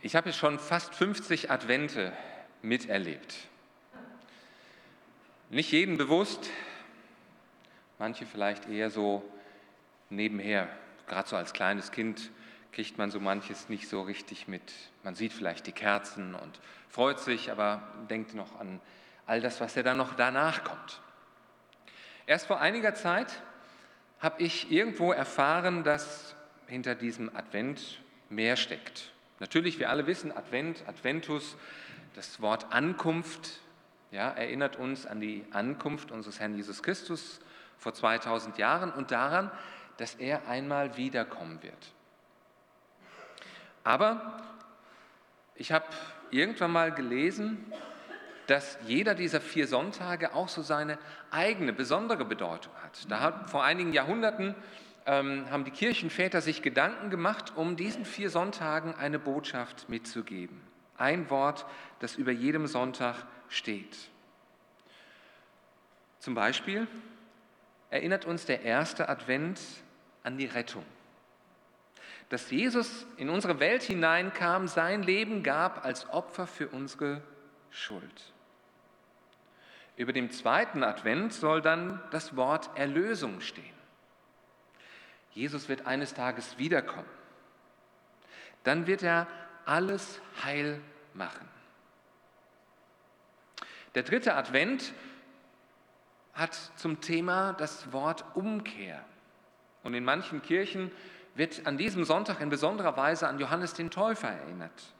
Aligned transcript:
Ich 0.00 0.14
habe 0.14 0.32
schon 0.32 0.60
fast 0.60 0.94
50 0.94 1.50
Advente 1.50 2.12
miterlebt. 2.62 3.34
Nicht 5.50 5.72
jeden 5.72 5.96
bewusst, 5.96 6.50
manche 7.98 8.24
vielleicht 8.24 8.68
eher 8.68 8.90
so 8.90 9.28
nebenher. 10.08 10.68
Gerade 11.08 11.28
so 11.28 11.34
als 11.34 11.52
kleines 11.52 11.90
Kind 11.90 12.30
kriegt 12.70 12.96
man 12.96 13.10
so 13.10 13.18
manches 13.18 13.68
nicht 13.68 13.88
so 13.88 14.02
richtig 14.02 14.46
mit. 14.46 14.72
Man 15.02 15.16
sieht 15.16 15.32
vielleicht 15.32 15.66
die 15.66 15.72
Kerzen 15.72 16.36
und 16.36 16.60
freut 16.88 17.18
sich, 17.18 17.50
aber 17.50 17.82
denkt 18.08 18.34
noch 18.34 18.60
an 18.60 18.80
all 19.26 19.40
das, 19.40 19.60
was 19.60 19.74
ja 19.74 19.82
dann 19.82 19.98
noch 19.98 20.14
danach 20.14 20.62
kommt. 20.62 21.00
Erst 22.24 22.46
vor 22.46 22.60
einiger 22.60 22.94
Zeit 22.94 23.42
habe 24.20 24.44
ich 24.44 24.70
irgendwo 24.70 25.10
erfahren, 25.10 25.82
dass 25.82 26.36
hinter 26.68 26.94
diesem 26.94 27.34
Advent 27.34 28.00
mehr 28.28 28.56
steckt. 28.56 29.12
Natürlich, 29.40 29.78
wir 29.78 29.90
alle 29.90 30.06
wissen, 30.06 30.36
Advent, 30.36 30.82
Adventus, 30.86 31.56
das 32.14 32.40
Wort 32.40 32.72
Ankunft, 32.72 33.60
ja, 34.10 34.30
erinnert 34.30 34.76
uns 34.76 35.06
an 35.06 35.20
die 35.20 35.44
Ankunft 35.52 36.10
unseres 36.10 36.40
Herrn 36.40 36.56
Jesus 36.56 36.82
Christus 36.82 37.40
vor 37.76 37.94
2000 37.94 38.58
Jahren 38.58 38.92
und 38.92 39.10
daran, 39.10 39.50
dass 39.98 40.14
er 40.14 40.48
einmal 40.48 40.96
wiederkommen 40.96 41.62
wird. 41.62 41.92
Aber 43.84 44.42
ich 45.54 45.72
habe 45.72 45.86
irgendwann 46.30 46.72
mal 46.72 46.92
gelesen, 46.92 47.72
dass 48.46 48.78
jeder 48.86 49.14
dieser 49.14 49.40
vier 49.40 49.66
Sonntage 49.66 50.34
auch 50.34 50.48
so 50.48 50.62
seine 50.62 50.98
eigene 51.30 51.72
besondere 51.72 52.24
Bedeutung 52.24 52.72
hat. 52.82 53.10
Da 53.10 53.20
hat 53.20 53.50
vor 53.50 53.62
einigen 53.62 53.92
Jahrhunderten 53.92 54.54
ähm, 55.08 55.50
haben 55.50 55.64
die 55.64 55.70
Kirchenväter 55.70 56.42
sich 56.42 56.60
Gedanken 56.60 57.08
gemacht, 57.08 57.54
um 57.56 57.76
diesen 57.76 58.04
vier 58.04 58.28
Sonntagen 58.28 58.94
eine 58.94 59.18
Botschaft 59.18 59.88
mitzugeben. 59.88 60.60
Ein 60.98 61.30
Wort, 61.30 61.64
das 61.98 62.16
über 62.16 62.30
jedem 62.30 62.66
Sonntag 62.66 63.16
steht. 63.48 63.96
Zum 66.18 66.34
Beispiel 66.34 66.86
erinnert 67.88 68.26
uns 68.26 68.44
der 68.44 68.62
erste 68.62 69.08
Advent 69.08 69.60
an 70.24 70.36
die 70.36 70.46
Rettung. 70.46 70.84
Dass 72.28 72.50
Jesus 72.50 73.06
in 73.16 73.30
unsere 73.30 73.60
Welt 73.60 73.82
hineinkam, 73.82 74.68
sein 74.68 75.02
Leben 75.02 75.42
gab 75.42 75.86
als 75.86 76.06
Opfer 76.10 76.46
für 76.46 76.68
unsere 76.68 77.22
Schuld. 77.70 78.34
Über 79.96 80.12
dem 80.12 80.30
zweiten 80.30 80.84
Advent 80.84 81.32
soll 81.32 81.62
dann 81.62 82.02
das 82.10 82.36
Wort 82.36 82.68
Erlösung 82.76 83.40
stehen. 83.40 83.77
Jesus 85.38 85.68
wird 85.68 85.86
eines 85.86 86.14
Tages 86.14 86.58
wiederkommen. 86.58 87.08
Dann 88.64 88.88
wird 88.88 89.04
er 89.04 89.28
alles 89.66 90.20
heil 90.42 90.80
machen. 91.14 91.48
Der 93.94 94.02
dritte 94.02 94.34
Advent 94.34 94.92
hat 96.34 96.54
zum 96.74 97.00
Thema 97.00 97.52
das 97.52 97.92
Wort 97.92 98.24
Umkehr. 98.34 99.04
Und 99.84 99.94
in 99.94 100.04
manchen 100.04 100.42
Kirchen 100.42 100.90
wird 101.36 101.68
an 101.68 101.78
diesem 101.78 102.02
Sonntag 102.02 102.40
in 102.40 102.48
besonderer 102.48 102.96
Weise 102.96 103.28
an 103.28 103.38
Johannes 103.38 103.74
den 103.74 103.92
Täufer 103.92 104.28
erinnert. 104.28 104.92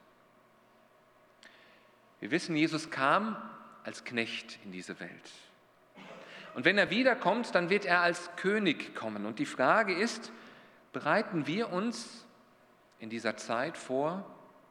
Wir 2.21 2.31
wissen, 2.31 2.55
Jesus 2.55 2.91
kam 2.93 3.37
als 3.83 4.05
Knecht 4.05 4.61
in 4.65 4.71
diese 4.71 5.01
Welt. 5.01 5.33
Und 6.55 6.65
wenn 6.65 6.79
er 6.79 6.91
wiederkommt, 6.91 7.55
dann 7.55 7.71
wird 7.71 7.85
er 7.85 8.01
als 8.01 8.31
König 8.37 8.95
kommen. 8.95 9.27
Und 9.27 9.39
die 9.39 9.47
Frage 9.47 9.95
ist, 9.95 10.33
bereiten 10.93 11.47
wir 11.47 11.73
uns 11.73 12.27
in 12.99 13.11
dieser 13.11 13.37
Zeit 13.37 13.77
vor, 13.77 14.25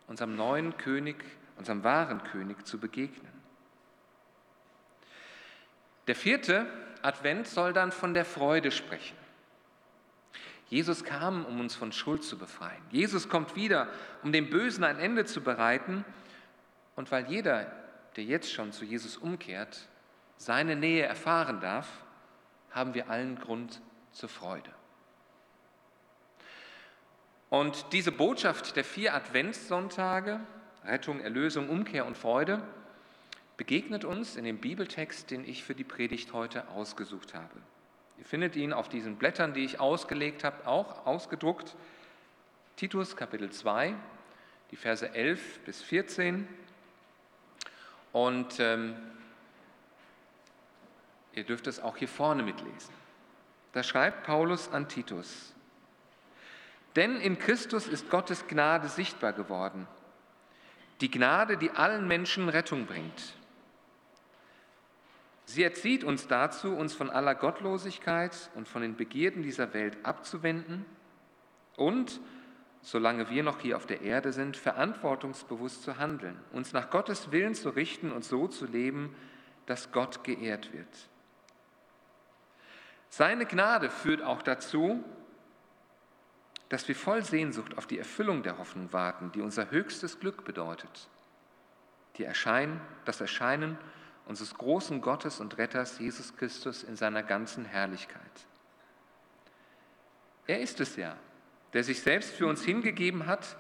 unserem 0.08 0.36
neuen 0.36 0.78
König, 0.78 1.23
unserem 1.58 1.83
wahren 1.83 2.23
König 2.23 2.65
zu 2.65 2.80
begegnen? 2.80 3.32
Der 6.08 6.15
vierte 6.15 6.65
Advent 7.02 7.48
soll 7.48 7.73
dann 7.73 7.92
von 7.92 8.14
der 8.14 8.26
Freude 8.26 8.71
sprechen. 8.71 9.17
Jesus 10.70 11.04
kam, 11.04 11.45
um 11.45 11.59
uns 11.59 11.76
von 11.76 11.92
Schuld 11.92 12.23
zu 12.23 12.38
befreien. 12.38 12.82
Jesus 12.92 13.30
kommt 13.30 13.55
wieder, 13.55 13.88
um 14.23 14.32
dem 14.32 14.49
Bösen 14.49 14.83
ein 14.83 14.99
Ende 14.99 15.26
zu 15.26 15.42
bereiten. 15.42 16.04
Und 16.95 17.11
weil 17.11 17.27
jeder, 17.27 17.71
der 18.15 18.26
jetzt 18.26 18.52
schon 18.52 18.73
zu 18.73 18.83
Jesus 18.83 19.17
umkehrt, 19.17 19.88
seine 20.37 20.75
Nähe 20.75 21.03
erfahren 21.03 21.59
darf, 21.59 21.87
haben 22.71 22.93
wir 22.93 23.09
allen 23.09 23.37
Grund 23.39 23.81
zur 24.11 24.30
Freude. 24.30 24.71
Und 27.49 27.93
diese 27.93 28.11
Botschaft 28.11 28.76
der 28.76 28.83
vier 28.83 29.14
Adventssonntage, 29.14 30.39
Rettung, 30.83 31.20
Erlösung, 31.20 31.70
Umkehr 31.70 32.05
und 32.05 32.17
Freude, 32.17 32.61
begegnet 33.55 34.05
uns 34.05 34.36
in 34.36 34.45
dem 34.45 34.59
Bibeltext, 34.59 35.31
den 35.31 35.47
ich 35.47 35.64
für 35.64 35.73
die 35.73 35.83
Predigt 35.83 36.33
heute 36.33 36.67
ausgesucht 36.70 37.33
habe. 37.33 37.61
Ihr 38.17 38.26
findet 38.26 38.55
ihn 38.55 38.73
auf 38.73 38.89
diesen 38.89 39.15
Blättern, 39.15 39.53
die 39.53 39.64
ich 39.64 39.80
ausgelegt 39.80 40.43
habe, 40.43 40.67
auch 40.67 41.05
ausgedruckt. 41.05 41.76
Titus 42.76 43.15
Kapitel 43.15 43.52
2, 43.52 43.95
die 44.71 44.76
Verse 44.76 45.14
11 45.14 45.59
bis 45.61 45.81
14. 45.81 46.47
Und 48.11 48.59
ähm, 48.59 48.95
Ihr 51.37 51.43
dürft 51.43 51.67
es 51.67 51.80
auch 51.80 51.98
hier 51.98 52.08
vorne 52.08 52.42
mitlesen. 52.42 52.95
Da 53.71 53.83
schreibt 53.83 54.23
Paulus 54.23 54.71
an 54.71 54.89
Titus, 54.89 55.53
denn 56.95 57.17
in 57.17 57.37
Christus 57.37 57.87
ist 57.87 58.09
Gottes 58.09 58.48
Gnade 58.48 58.87
sichtbar 58.87 59.33
geworden, 59.33 59.86
die 60.99 61.11
Gnade, 61.11 61.58
die 61.58 61.70
allen 61.70 62.08
Menschen 62.08 62.49
Rettung 62.49 62.87
bringt. 62.87 63.36
Sie 65.45 65.61
erzieht 65.61 66.03
uns 66.03 66.26
dazu, 66.26 66.76
uns 66.76 66.95
von 66.95 67.11
aller 67.11 67.36
Gottlosigkeit 67.36 68.49
und 68.55 68.67
von 68.67 68.81
den 68.81 68.95
Begierden 68.95 69.43
dieser 69.43 69.76
Welt 69.76 69.95
abzuwenden 70.02 70.86
und, 71.76 72.20
solange 72.81 73.30
wir 73.30 73.43
noch 73.43 73.59
hier 73.59 73.77
auf 73.77 73.86
der 73.86 74.02
Erde 74.02 74.33
sind, 74.33 74.58
verantwortungsbewusst 74.58 75.83
zu 75.83 75.99
handeln, 75.99 76.39
uns 76.52 76.73
nach 76.73 76.89
Gottes 76.89 77.31
Willen 77.31 77.53
zu 77.53 77.70
richten 77.70 78.11
und 78.11 78.26
so 78.26 78.47
zu 78.47 78.65
leben, 78.65 79.15
dass 79.67 79.92
Gott 79.92 80.23
geehrt 80.23 80.73
wird. 80.73 81.09
Seine 83.10 83.45
Gnade 83.45 83.90
führt 83.90 84.22
auch 84.22 84.42
dazu, 84.42 85.04
dass 86.70 86.88
wir 86.88 86.95
voll 86.95 87.23
Sehnsucht 87.23 87.78
auf 87.78 87.88
die 87.88 87.98
Erfüllung 87.98 88.44
der 88.44 88.58
Hoffnung 88.58 88.92
warten, 88.92 89.32
die 89.32 89.42
unser 89.42 89.72
höchstes 89.72 90.20
Glück 90.20 90.44
bedeutet. 90.44 91.08
Die 92.18 92.26
Erscheinen, 92.26 92.82
das 93.06 93.22
Erscheinen 93.22 93.78
unseres 94.26 94.56
großen 94.56 95.00
Gottes 95.00 95.40
und 95.40 95.58
Retters 95.58 96.00
Jesus 96.00 96.36
Christus 96.36 96.84
in 96.84 96.98
seiner 96.98 97.23
ganzen 97.23 97.64
Herrlichkeit. 97.64 98.22
Er 100.45 100.60
ist 100.60 100.82
es 100.82 100.98
ja, 100.98 101.16
der 101.74 101.84
sich 101.84 102.02
selbst 102.02 102.32
für 102.32 102.48
uns 102.48 102.64
hingegeben 102.64 103.26
hat, 103.26 103.56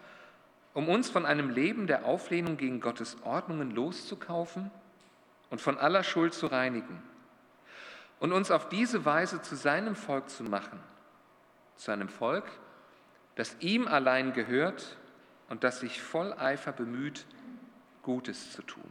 um 0.73 0.89
uns 0.89 1.09
von 1.09 1.25
einem 1.25 1.49
Leben 1.49 1.87
der 1.87 2.05
Auflehnung 2.05 2.57
gegen 2.57 2.81
Gottes 2.81 3.17
Ordnungen 3.23 3.71
loszukaufen 3.71 4.69
und 5.49 5.61
von 5.61 5.77
aller 5.77 6.03
Schuld 6.03 6.33
zu 6.33 6.47
reinigen 6.47 7.01
und 8.19 8.31
uns 8.31 8.51
auf 8.51 8.69
diese 8.69 9.05
Weise 9.05 9.41
zu 9.41 9.55
seinem 9.55 9.95
Volk 9.95 10.29
zu 10.29 10.43
machen, 10.43 10.79
zu 11.75 11.91
einem 11.91 12.09
Volk, 12.09 12.45
das 13.35 13.55
ihm 13.59 13.87
allein 13.87 14.33
gehört 14.33 14.97
und 15.49 15.63
das 15.63 15.79
sich 15.79 16.01
voll 16.01 16.33
Eifer 16.33 16.71
bemüht, 16.71 17.25
Gutes 18.01 18.51
zu 18.51 18.61
tun. 18.63 18.89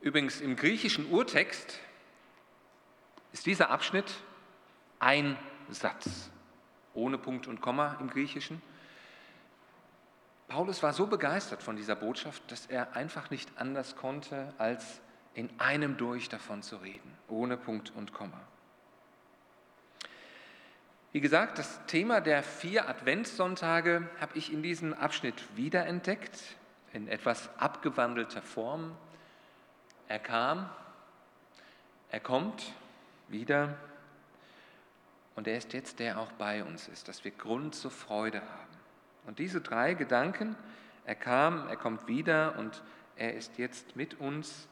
Übrigens 0.00 0.40
im 0.40 0.56
griechischen 0.56 1.10
Urtext 1.10 1.78
ist 3.32 3.46
dieser 3.46 3.70
Abschnitt 3.70 4.12
ein 5.00 5.36
Satz, 5.70 6.30
ohne 6.94 7.18
Punkt 7.18 7.46
und 7.46 7.60
Komma 7.60 7.96
im 8.00 8.10
Griechischen. 8.10 8.62
Paulus 10.48 10.82
war 10.82 10.92
so 10.92 11.06
begeistert 11.06 11.62
von 11.62 11.76
dieser 11.76 11.94
Botschaft, 11.94 12.50
dass 12.50 12.66
er 12.66 12.96
einfach 12.96 13.30
nicht 13.30 13.50
anders 13.56 13.96
konnte, 13.96 14.54
als 14.58 15.00
in 15.34 15.48
einem 15.58 15.96
durch 15.96 16.28
davon 16.28 16.62
zu 16.62 16.76
reden, 16.76 17.16
ohne 17.28 17.56
Punkt 17.56 17.92
und 17.94 18.12
Komma. 18.12 18.40
Wie 21.12 21.20
gesagt, 21.20 21.58
das 21.58 21.80
Thema 21.86 22.20
der 22.20 22.42
vier 22.42 22.88
Adventssonntage 22.88 24.08
habe 24.20 24.36
ich 24.36 24.52
in 24.52 24.62
diesem 24.62 24.92
Abschnitt 24.92 25.56
wiederentdeckt, 25.56 26.38
in 26.92 27.08
etwas 27.08 27.48
abgewandelter 27.58 28.42
Form. 28.42 28.94
Er 30.06 30.18
kam, 30.18 30.68
er 32.10 32.20
kommt 32.20 32.72
wieder 33.28 33.76
und 35.34 35.46
er 35.46 35.56
ist 35.56 35.72
jetzt 35.72 35.98
der 35.98 36.18
auch 36.18 36.32
bei 36.32 36.64
uns 36.64 36.88
ist, 36.88 37.08
dass 37.08 37.24
wir 37.24 37.30
Grund 37.30 37.74
zur 37.74 37.90
Freude 37.90 38.40
haben. 38.40 38.76
Und 39.26 39.38
diese 39.38 39.60
drei 39.60 39.94
Gedanken, 39.94 40.56
er 41.04 41.14
kam, 41.14 41.68
er 41.68 41.76
kommt 41.76 42.06
wieder 42.06 42.58
und 42.58 42.82
er 43.16 43.34
ist 43.34 43.56
jetzt 43.56 43.96
mit 43.96 44.20
uns, 44.20 44.68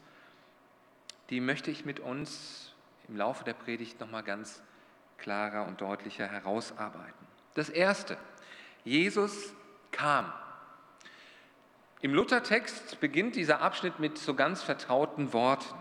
die 1.29 1.41
möchte 1.41 1.71
ich 1.71 1.85
mit 1.85 1.99
uns 1.99 2.73
im 3.07 3.17
Laufe 3.17 3.43
der 3.43 3.53
Predigt 3.53 3.99
nochmal 3.99 4.23
ganz 4.23 4.61
klarer 5.17 5.65
und 5.65 5.81
deutlicher 5.81 6.27
herausarbeiten. 6.27 7.27
Das 7.53 7.69
Erste, 7.69 8.17
Jesus 8.83 9.53
kam. 9.91 10.31
Im 12.01 12.13
Luthertext 12.13 12.99
beginnt 12.99 13.35
dieser 13.35 13.61
Abschnitt 13.61 13.99
mit 13.99 14.17
so 14.17 14.35
ganz 14.35 14.61
vertrauten 14.61 15.33
Worten. 15.33 15.75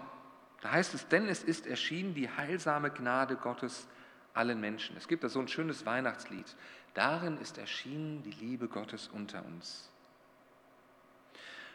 Da 0.62 0.72
heißt 0.72 0.94
es, 0.94 1.06
denn 1.08 1.28
es 1.28 1.44
ist 1.44 1.66
erschienen 1.66 2.14
die 2.14 2.30
heilsame 2.30 2.90
Gnade 2.90 3.36
Gottes 3.36 3.86
allen 4.32 4.60
Menschen. 4.60 4.96
Es 4.96 5.08
gibt 5.08 5.22
da 5.24 5.28
so 5.28 5.40
ein 5.40 5.48
schönes 5.48 5.84
Weihnachtslied. 5.84 6.56
Darin 6.94 7.38
ist 7.38 7.58
erschienen 7.58 8.22
die 8.22 8.30
Liebe 8.30 8.68
Gottes 8.68 9.08
unter 9.08 9.44
uns. 9.44 9.90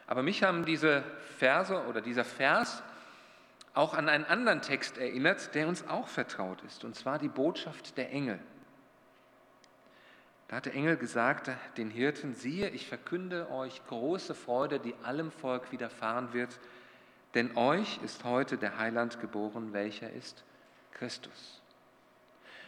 Aber 0.08 0.24
mich 0.24 0.44
haben 0.44 0.66
diese 0.66 1.04
Verse 1.38 1.86
oder 1.86 2.02
dieser 2.02 2.26
Vers 2.26 2.84
auch 3.74 3.94
an 3.94 4.10
einen 4.10 4.26
anderen 4.26 4.62
Text 4.62 4.98
erinnert, 4.98 5.56
der 5.56 5.68
uns 5.68 5.88
auch 5.88 6.08
vertraut 6.08 6.62
ist, 6.64 6.84
und 6.84 6.96
zwar 6.96 7.20
die 7.20 7.30
Botschaft 7.30 7.98
der 7.98 8.12
Engel. 8.12 8.40
Da 10.48 10.58
hat 10.58 10.66
der 10.66 10.74
Engel 10.74 10.98
gesagt 10.98 11.50
den 11.78 11.90
Hirten, 11.90 12.34
siehe, 12.34 12.70
ich 12.70 12.88
verkünde 12.88 13.50
euch 13.50 13.82
große 13.88 14.36
Freude, 14.36 14.80
die 14.80 14.94
allem 15.04 15.32
Volk 15.32 15.72
widerfahren 15.72 16.34
wird, 16.34 16.60
denn 17.34 17.56
euch 17.56 18.00
ist 18.04 18.26
heute 18.26 18.58
der 18.58 18.78
Heiland 18.78 19.22
geboren, 19.22 19.72
welcher 19.72 20.12
ist 20.12 20.44
Christus. 20.92 21.62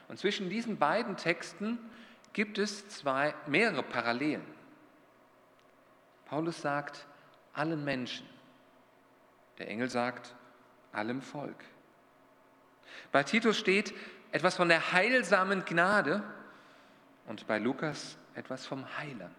Und 0.08 0.18
zwischen 0.18 0.50
diesen 0.50 0.78
beiden 0.78 1.18
Texten 1.18 1.78
gibt 2.32 2.58
es 2.58 2.88
zwei, 2.88 3.34
mehrere 3.48 3.84
Parallelen. 3.84 4.46
Paulus 6.26 6.62
sagt, 6.62 7.06
allen 7.54 7.84
Menschen. 7.84 8.28
Der 9.58 9.68
Engel 9.68 9.90
sagt, 9.90 10.34
allem 10.94 11.22
Volk. 11.22 11.64
Bei 13.12 13.24
Titus 13.24 13.58
steht 13.58 13.94
etwas 14.32 14.56
von 14.56 14.70
der 14.70 14.94
heilsamen 14.94 15.66
Gnade 15.66 16.24
und 17.28 17.46
bei 17.48 17.60
Lukas 17.60 18.18
etwas 18.36 18.66
vom 18.66 18.98
Heiland. 18.98 19.36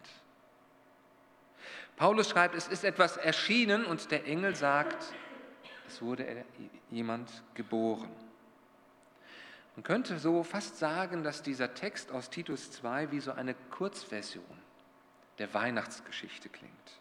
Paulus 1.97 2.31
schreibt, 2.31 2.55
es 2.55 2.69
ist 2.69 2.85
etwas 2.85 3.17
erschienen 3.17 3.85
und 3.85 4.11
der 4.11 4.27
Engel 4.27 4.57
sagt, 4.57 5.15
es 5.87 6.03
wurde 6.03 6.45
jemand 6.91 7.31
geboren. 7.55 8.11
Man 9.77 9.83
könnte 9.83 10.19
so 10.19 10.43
fast 10.43 10.79
sagen, 10.79 11.25
dass 11.25 11.43
dieser 11.43 11.75
Text 11.75 12.13
aus 12.13 12.31
Titus 12.31 12.71
2 12.73 13.11
wie 13.11 13.21
so 13.21 13.33
eine 13.33 13.55
Kurzversion 13.71 14.45
der 15.39 15.53
Weihnachtsgeschichte 15.53 16.49
klingt, 16.49 17.01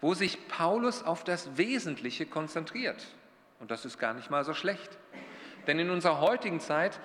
wo 0.00 0.14
sich 0.14 0.48
Paulus 0.48 1.02
auf 1.02 1.24
das 1.24 1.56
Wesentliche 1.56 2.26
konzentriert. 2.26 3.06
Und 3.60 3.70
das 3.70 3.84
ist 3.84 3.98
gar 3.98 4.14
nicht 4.14 4.30
mal 4.30 4.44
so 4.44 4.54
schlecht. 4.54 4.98
Denn 5.66 5.78
in 5.78 5.90
unserer 5.90 6.20
heutigen 6.20 6.60
Zeit 6.60 6.98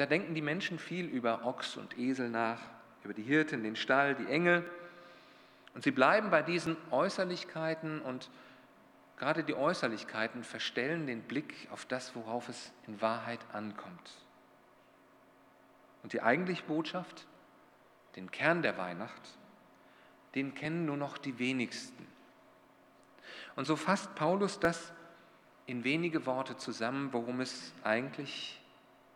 da 0.00 0.06
denken 0.06 0.34
die 0.34 0.40
Menschen 0.40 0.78
viel 0.78 1.04
über 1.04 1.44
Ochs 1.44 1.76
und 1.76 1.98
Esel 1.98 2.30
nach, 2.30 2.58
über 3.04 3.12
die 3.12 3.22
Hirten, 3.22 3.62
den 3.62 3.76
Stall, 3.76 4.14
die 4.14 4.24
Engel. 4.28 4.64
Und 5.74 5.84
sie 5.84 5.90
bleiben 5.90 6.30
bei 6.30 6.40
diesen 6.40 6.74
Äußerlichkeiten 6.90 8.00
und 8.00 8.30
gerade 9.18 9.44
die 9.44 9.52
Äußerlichkeiten 9.52 10.42
verstellen 10.42 11.06
den 11.06 11.20
Blick 11.20 11.68
auf 11.70 11.84
das, 11.84 12.16
worauf 12.16 12.48
es 12.48 12.72
in 12.86 13.02
Wahrheit 13.02 13.40
ankommt. 13.52 14.10
Und 16.02 16.14
die 16.14 16.22
eigentliche 16.22 16.64
Botschaft, 16.64 17.26
den 18.16 18.30
Kern 18.30 18.62
der 18.62 18.78
Weihnacht, 18.78 19.36
den 20.34 20.54
kennen 20.54 20.86
nur 20.86 20.96
noch 20.96 21.18
die 21.18 21.38
wenigsten. 21.38 22.06
Und 23.54 23.66
so 23.66 23.76
fasst 23.76 24.14
Paulus 24.14 24.58
das 24.60 24.94
in 25.70 25.84
wenige 25.84 26.26
Worte 26.26 26.56
zusammen, 26.56 27.12
worum 27.12 27.40
es 27.40 27.72
eigentlich 27.84 28.60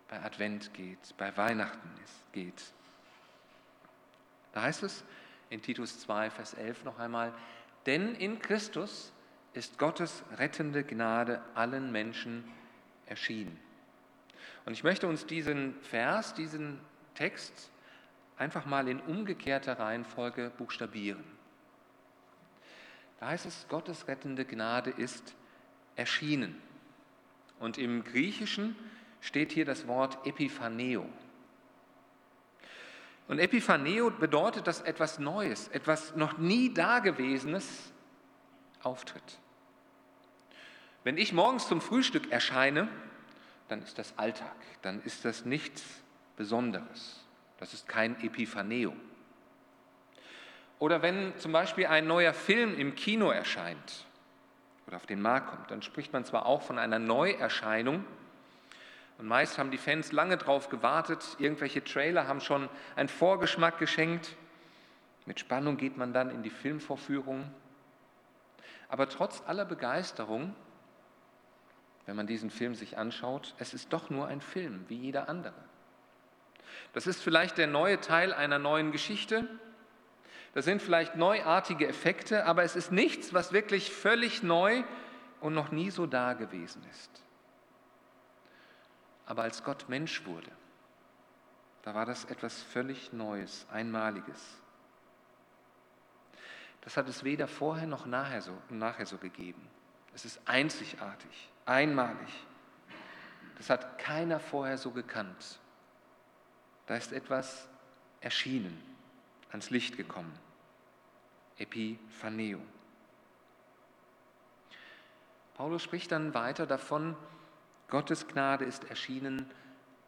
bei 0.09 0.23
Advent 0.23 0.73
geht, 0.73 0.99
bei 1.19 1.37
Weihnachten 1.37 1.91
geht. 2.31 2.63
Da 4.53 4.63
heißt 4.63 4.85
es 4.85 5.03
in 5.51 5.63
Titus 5.63 5.99
2, 5.99 6.31
Vers 6.31 6.55
11 6.55 6.85
noch 6.85 7.01
einmal, 7.01 7.35
denn 7.87 8.15
in 8.15 8.39
Christus 8.39 9.13
ist 9.53 9.79
Gottes 9.79 10.23
rettende 10.39 10.85
Gnade 10.85 11.43
allen 11.57 11.91
Menschen 11.91 12.45
erschienen. 13.07 13.59
Und 14.65 14.75
ich 14.75 14.85
möchte 14.85 15.09
uns 15.09 15.27
diesen 15.27 15.75
Vers, 15.81 16.35
diesen 16.35 16.79
Text 17.17 17.69
einfach 18.37 18.65
mal 18.65 18.87
in 18.87 19.01
umgekehrter 19.01 19.81
Reihenfolge 19.81 20.53
buchstabieren. 20.57 21.25
Da 23.19 23.27
heißt 23.27 23.45
es, 23.45 23.67
Gottes 23.69 24.07
rettende 24.07 24.45
Gnade 24.45 24.91
ist 24.91 25.35
erschienen. 25.97 26.61
Und 27.59 27.79
im 27.79 28.05
Griechischen 28.05 28.77
steht 29.21 29.53
hier 29.53 29.65
das 29.65 29.87
Wort 29.87 30.27
Epiphaneo. 30.27 31.09
Und 33.27 33.39
Epiphaneo 33.39 34.11
bedeutet, 34.11 34.67
dass 34.67 34.83
etwas 34.83 35.19
Neues, 35.19 35.69
etwas 35.69 36.15
noch 36.15 36.37
nie 36.37 36.75
Dagewesenes 36.75 37.93
auftritt. 38.83 39.39
Wenn 41.05 41.17
ich 41.17 41.33
morgens 41.33 41.69
zum 41.69 41.81
Frühstück 41.81 42.31
erscheine, 42.31 42.89
dann 43.69 43.83
ist 43.83 43.99
das 43.99 44.19
Alltag, 44.19 44.57
dann 44.83 45.03
ist 45.03 45.25
das 45.25 45.45
nichts 45.47 45.83
Besonderes. 46.37 47.25
Das 47.59 47.73
ist 47.73 47.89
kein 47.89 48.23
Epiphaneo. 48.23 48.95
Oder 50.79 51.01
wenn 51.01 51.37
zum 51.39 51.53
Beispiel 51.53 51.87
ein 51.87 52.07
neuer 52.07 52.35
Film 52.35 52.79
im 52.79 52.95
Kino 52.95 53.31
erscheint 53.31 54.07
oder 54.87 54.97
auf 54.97 55.07
den 55.07 55.23
Markt 55.23 55.51
kommt, 55.51 55.71
dann 55.71 55.83
spricht 55.83 56.13
man 56.13 56.25
zwar 56.25 56.47
auch 56.47 56.63
von 56.63 56.79
einer 56.79 56.99
Neuerscheinung, 56.99 58.05
und 59.19 59.27
meist 59.27 59.59
haben 59.59 59.71
die 59.71 59.79
Fans 59.79 60.13
lange 60.13 60.37
darauf 60.37 60.69
gewartet. 60.69 61.37
Irgendwelche 61.39 61.85
Trailer 61.85 62.27
haben 62.27 62.41
schon 62.41 62.69
einen 62.97 63.09
Vorgeschmack 63.09 63.79
geschenkt. 63.79 64.37
Mit 65.27 65.41
Spannung 65.41 65.77
geht 65.77 65.97
man 65.97 66.13
dann 66.13 66.31
in 66.31 66.43
die 66.43 66.51
Filmvorführung. 66.51 67.49
Aber 68.89 69.09
trotz 69.09 69.43
aller 69.47 69.65
Begeisterung, 69.65 70.55
wenn 72.07 72.17
man 72.17 72.27
diesen 72.27 72.51
Film 72.51 72.75
sich 72.75 72.99
anschaut, 72.99 73.55
es 73.59 73.73
ist 73.73 73.93
doch 73.93 74.11
nur 74.11 74.27
ein 74.27 74.41
Film, 74.41 74.85
wie 74.89 74.97
jeder 74.97 75.29
andere. 75.29 75.55
Das 76.93 77.07
ist 77.07 77.23
vielleicht 77.23 77.57
der 77.57 77.67
neue 77.67 78.01
Teil 78.01 78.33
einer 78.33 78.59
neuen 78.59 78.93
Geschichte. 78.93 79.49
Das 80.55 80.65
sind 80.65 80.81
vielleicht 80.81 81.17
neuartige 81.17 81.89
Effekte, 81.89 82.47
aber 82.47 82.63
es 82.63 82.77
ist 82.77 82.93
nichts, 82.93 83.35
was 83.35 83.53
wirklich 83.53 83.93
völlig 83.93 84.45
neu 84.45 84.85
und 85.41 85.53
noch 85.53 85.73
nie 85.73 85.91
so 85.91 86.07
da 86.07 86.33
gewesen 86.35 86.83
ist. 86.91 87.11
Aber 89.27 89.43
als 89.43 89.65
Gott 89.65 89.89
Mensch 89.89 90.25
wurde, 90.27 90.51
da 91.83 91.95
war 91.95 92.07
das 92.07 92.25
etwas 92.27 92.63
völlig 92.63 93.13
Neues, 93.13 93.67
Einmaliges. 93.71 94.61
Das 96.83 96.97
hat 96.97 97.09
es 97.09 97.25
weder 97.25 97.49
vorher 97.49 97.89
noch 97.89 98.07
nachher 98.07 98.41
so, 98.41 98.57
nachher 98.69 99.07
so 99.07 99.19
gegeben. 99.19 99.69
Es 100.15 100.25
ist 100.25 100.41
einzigartig, 100.45 101.51
einmalig. 101.67 102.29
Das 103.57 103.71
hat 103.71 103.99
keiner 103.99 104.39
vorher 104.39 104.79
so 104.79 104.93
gekannt. 104.93 105.59
Da 106.87 106.95
ist 106.95 107.13
etwas 107.13 107.69
erschienen, 108.21 108.94
ans 109.55 109.71
Licht 109.71 109.97
gekommen. 109.97 110.37
Epiphaneo. 111.59 112.59
Paulus 115.55 115.81
spricht 115.81 116.11
dann 116.11 116.35
weiter 116.35 116.67
davon, 116.67 117.17
Gottes 117.89 118.27
Gnade 118.27 118.65
ist 118.65 118.91
erschienen 118.91 119.49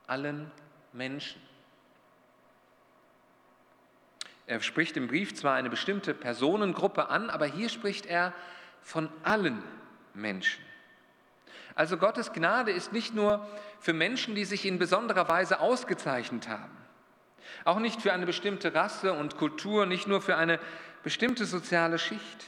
allen 0.08 0.50
Menschen. 0.92 1.40
Er 4.48 4.60
spricht 4.60 4.96
im 4.96 5.06
Brief 5.06 5.32
zwar 5.36 5.54
eine 5.54 5.70
bestimmte 5.70 6.12
Personengruppe 6.12 7.08
an, 7.08 7.30
aber 7.30 7.46
hier 7.46 7.68
spricht 7.68 8.06
er 8.06 8.34
von 8.82 9.08
allen 9.22 9.62
Menschen. 10.12 10.64
Also 11.76 11.98
Gottes 11.98 12.32
Gnade 12.32 12.72
ist 12.72 12.92
nicht 12.92 13.14
nur 13.14 13.46
für 13.78 13.92
Menschen, 13.92 14.34
die 14.34 14.44
sich 14.44 14.66
in 14.66 14.80
besonderer 14.80 15.28
Weise 15.28 15.60
ausgezeichnet 15.60 16.48
haben, 16.48 16.76
auch 17.66 17.78
nicht 17.78 18.00
für 18.00 18.12
eine 18.12 18.26
bestimmte 18.26 18.74
Rasse 18.74 19.12
und 19.12 19.36
Kultur, 19.36 19.86
nicht 19.86 20.06
nur 20.06 20.20
für 20.20 20.36
eine 20.36 20.60
bestimmte 21.02 21.44
soziale 21.44 21.98
Schicht. 21.98 22.46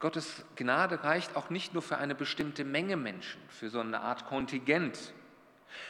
Gottes 0.00 0.44
Gnade 0.54 1.02
reicht 1.02 1.34
auch 1.34 1.50
nicht 1.50 1.74
nur 1.74 1.82
für 1.82 1.98
eine 1.98 2.14
bestimmte 2.14 2.64
Menge 2.64 2.96
Menschen, 2.96 3.40
für 3.48 3.68
so 3.68 3.80
eine 3.80 4.00
Art 4.00 4.26
Kontingent. 4.26 5.12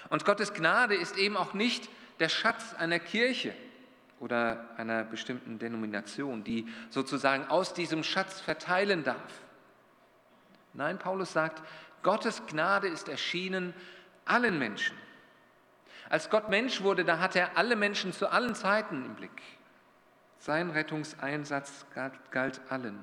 Und 0.09 0.25
Gottes 0.25 0.54
Gnade 0.54 0.95
ist 0.95 1.18
eben 1.18 1.37
auch 1.37 1.52
nicht 1.52 1.88
der 2.21 2.30
Schatz 2.30 2.75
einer 2.75 2.99
Kirche 2.99 3.54
oder 4.18 4.68
einer 4.76 5.04
bestimmten 5.04 5.59
Denomination, 5.59 6.42
die 6.42 6.66
sozusagen 6.88 7.47
aus 7.49 7.75
diesem 7.75 8.02
Schatz 8.02 8.40
verteilen 8.40 9.04
darf. 9.04 9.42
Nein, 10.73 10.99
Paulus 10.99 11.33
sagt, 11.33 11.62
Gottes 12.02 12.42
Gnade 12.47 12.88
ist 12.88 13.09
erschienen 13.09 13.75
allen 14.25 14.59
Menschen. 14.59 14.97
Als 16.09 16.31
Gott 16.31 16.49
Mensch 16.49 16.83
wurde, 16.83 17.05
da 17.05 17.19
hat 17.19 17.37
er 17.37 17.57
alle 17.57 17.77
Menschen 17.77 18.12
zu 18.12 18.29
allen 18.29 18.55
Zeiten 18.55 19.05
im 19.05 19.15
Blick. 19.15 19.43
Sein 20.38 20.71
Rettungseinsatz 20.71 21.87
galt, 21.95 22.15
galt 22.31 22.61
allen. 22.71 22.99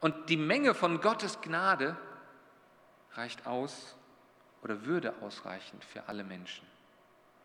Und 0.00 0.28
die 0.28 0.36
Menge 0.36 0.74
von 0.74 1.00
Gottes 1.00 1.40
Gnade 1.40 1.96
reicht 3.14 3.46
aus 3.46 3.96
oder 4.62 4.84
würde 4.84 5.14
ausreichen 5.22 5.80
für 5.80 6.08
alle 6.08 6.24
Menschen. 6.24 6.66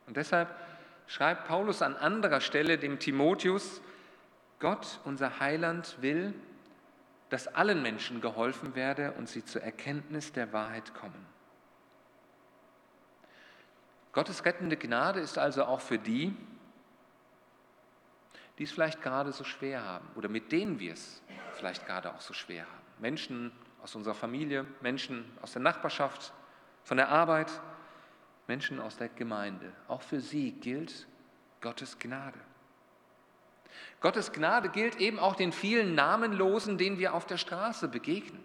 Und 0.07 0.17
deshalb 0.17 0.49
schreibt 1.07 1.47
Paulus 1.47 1.81
an 1.81 1.95
anderer 1.95 2.41
Stelle 2.41 2.77
dem 2.77 2.99
Timotheus, 2.99 3.81
Gott, 4.59 4.99
unser 5.05 5.39
Heiland, 5.39 5.97
will, 6.01 6.33
dass 7.29 7.47
allen 7.47 7.81
Menschen 7.81 8.21
geholfen 8.21 8.75
werde 8.75 9.11
und 9.13 9.29
sie 9.29 9.45
zur 9.45 9.61
Erkenntnis 9.61 10.31
der 10.31 10.51
Wahrheit 10.53 10.93
kommen. 10.93 11.36
Gottes 14.17 14.45
rettende 14.45 14.77
Gnade 14.77 15.19
ist 15.19 15.37
also 15.37 15.65
auch 15.65 15.79
für 15.79 15.99
die, 15.99 16.35
die 18.57 18.63
es 18.63 18.71
vielleicht 18.71 19.03
gerade 19.03 19.31
so 19.31 19.43
schwer 19.43 19.83
haben 19.83 20.07
oder 20.15 20.27
mit 20.27 20.51
denen 20.51 20.79
wir 20.79 20.93
es 20.93 21.21
vielleicht 21.53 21.85
gerade 21.85 22.11
auch 22.11 22.21
so 22.21 22.33
schwer 22.33 22.63
haben. 22.63 22.81
Menschen 22.97 23.51
aus 23.83 23.93
unserer 23.93 24.15
Familie, 24.15 24.65
Menschen 24.81 25.23
aus 25.43 25.53
der 25.53 25.61
Nachbarschaft, 25.61 26.33
von 26.83 26.97
der 26.97 27.09
Arbeit, 27.09 27.61
Menschen 28.47 28.81
aus 28.81 28.97
der 28.97 29.09
Gemeinde. 29.09 29.71
Auch 29.87 30.01
für 30.01 30.19
sie 30.19 30.51
gilt 30.51 31.05
Gottes 31.61 31.99
Gnade. 31.99 32.39
Gottes 34.01 34.31
Gnade 34.31 34.69
gilt 34.69 34.95
eben 34.95 35.19
auch 35.19 35.35
den 35.35 35.51
vielen 35.51 35.93
Namenlosen, 35.93 36.79
denen 36.79 36.97
wir 36.97 37.13
auf 37.13 37.27
der 37.27 37.37
Straße 37.37 37.87
begegnen. 37.87 38.43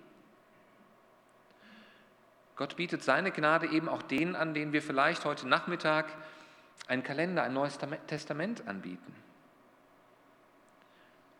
Gott 2.56 2.76
bietet 2.76 3.02
seine 3.02 3.30
Gnade 3.30 3.66
eben 3.68 3.88
auch 3.88 4.02
denen 4.02 4.36
an, 4.36 4.54
denen 4.54 4.72
wir 4.72 4.82
vielleicht 4.82 5.24
heute 5.24 5.48
Nachmittag 5.48 6.06
einen 6.86 7.02
Kalender, 7.02 7.42
ein 7.42 7.54
neues 7.54 7.78
Testament 8.06 8.66
anbieten. 8.66 9.14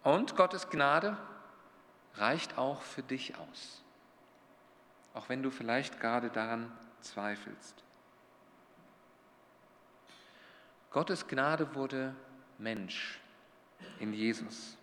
Und 0.03 0.37
Gottes 0.37 0.71
Gnade 0.71 1.17
reicht 2.15 2.59
auch 2.59 2.83
für 2.83 3.03
dich 3.03 3.37
aus, 3.39 3.83
auch 5.15 5.29
wenn 5.29 5.43
du 5.43 5.51
vielleicht 5.51 6.01
gerade 6.01 6.31
daran 6.31 6.73
zweifelst. 7.01 7.83
Gottes 10.91 11.27
Gnade 11.27 11.75
wurde 11.75 12.15
Mensch 12.59 13.21
in 13.99 14.13
Jesus. 14.13 14.77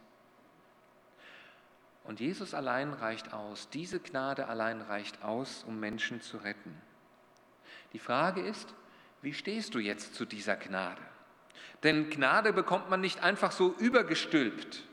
Und 2.09 2.19
Jesus 2.19 2.55
allein 2.55 2.91
reicht 2.93 3.33
aus, 3.33 3.69
diese 3.69 3.99
Gnade 3.99 4.47
allein 4.47 4.81
reicht 4.81 5.23
aus, 5.23 5.63
um 5.67 5.79
Menschen 5.79 6.21
zu 6.21 6.37
retten. 6.37 6.75
Die 7.93 7.99
Frage 7.99 8.41
ist, 8.41 8.73
wie 9.21 9.31
stehst 9.31 9.75
du 9.75 9.79
jetzt 9.79 10.15
zu 10.15 10.25
dieser 10.25 10.55
Gnade? 10.55 11.03
Denn 11.83 12.09
Gnade 12.09 12.51
bekommt 12.51 12.89
man 12.89 12.99
nicht 12.99 13.21
einfach 13.21 13.51
so 13.51 13.75
übergestülpt, 13.75 14.87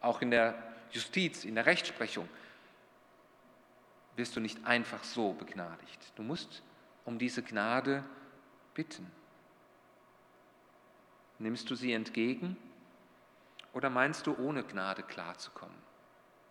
auch 0.00 0.22
in 0.22 0.30
der 0.30 0.54
Justiz, 0.92 1.44
in 1.44 1.56
der 1.56 1.66
Rechtsprechung 1.66 2.28
wirst 4.14 4.36
du 4.36 4.40
nicht 4.40 4.64
einfach 4.64 5.02
so 5.02 5.32
begnadigt. 5.32 6.12
Du 6.14 6.22
musst 6.22 6.62
um 7.04 7.18
diese 7.18 7.42
Gnade 7.42 8.04
bitten. 8.74 9.10
Nimmst 11.40 11.68
du 11.68 11.74
sie 11.74 11.92
entgegen 11.92 12.56
oder 13.72 13.90
meinst 13.90 14.28
du, 14.28 14.38
ohne 14.38 14.62
Gnade 14.62 15.02
klarzukommen? 15.02 15.83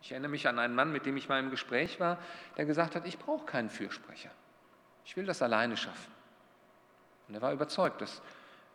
Ich 0.04 0.12
erinnere 0.12 0.30
mich 0.30 0.46
an 0.46 0.58
einen 0.58 0.74
Mann, 0.74 0.92
mit 0.92 1.06
dem 1.06 1.16
ich 1.16 1.30
mal 1.30 1.40
im 1.40 1.48
Gespräch 1.48 1.98
war, 1.98 2.18
der 2.58 2.66
gesagt 2.66 2.94
hat, 2.94 3.06
ich 3.06 3.18
brauche 3.18 3.46
keinen 3.46 3.70
Fürsprecher. 3.70 4.30
Ich 5.06 5.16
will 5.16 5.24
das 5.24 5.40
alleine 5.40 5.78
schaffen. 5.78 6.12
Und 7.26 7.36
er 7.36 7.40
war 7.40 7.54
überzeugt, 7.54 8.02
dass 8.02 8.20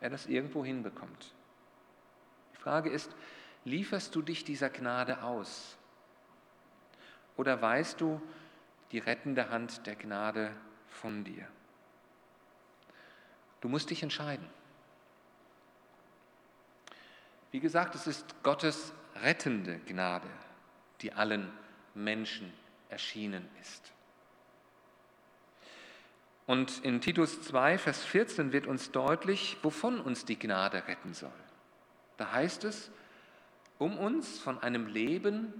er 0.01 0.09
das 0.09 0.25
irgendwo 0.25 0.65
hinbekommt. 0.65 1.36
Die 2.53 2.57
Frage 2.57 2.89
ist, 2.89 3.15
lieferst 3.63 4.15
du 4.15 4.24
dich 4.24 4.43
dieser 4.43 4.71
Gnade 4.71 5.21
aus? 5.21 5.77
Oder 7.38 7.62
weißt 7.62 8.01
du 8.01 8.19
die 8.91 8.98
rettende 8.98 9.51
Hand 9.51 9.86
der 9.86 9.98
Gnade 9.98 10.51
von 10.88 11.24
dir? 11.24 11.48
Du 13.62 13.69
musst 13.69 13.91
dich 13.91 14.01
entscheiden. 14.01 14.50
Wie 17.51 17.59
gesagt, 17.59 17.93
es 17.93 18.07
ist 18.07 18.41
Gottes 18.41 18.93
rettende 19.21 19.77
Gnade, 19.86 20.27
die 21.01 21.13
allen 21.13 21.51
Menschen 21.93 22.51
erschienen 22.89 23.47
ist. 23.61 23.91
Und 26.45 26.83
in 26.83 26.99
Titus 26.99 27.43
2, 27.43 27.77
Vers 27.77 28.03
14 28.05 28.51
wird 28.51 28.65
uns 28.65 28.91
deutlich, 28.91 29.57
wovon 29.61 29.99
uns 29.99 30.25
die 30.25 30.39
Gnade 30.39 30.87
retten 30.87 31.13
soll. 31.13 31.29
Da 32.17 32.31
heißt 32.31 32.63
es, 32.63 32.89
um 33.77 33.97
uns 33.97 34.39
von 34.39 34.59
einem 34.61 34.87
Leben 34.87 35.53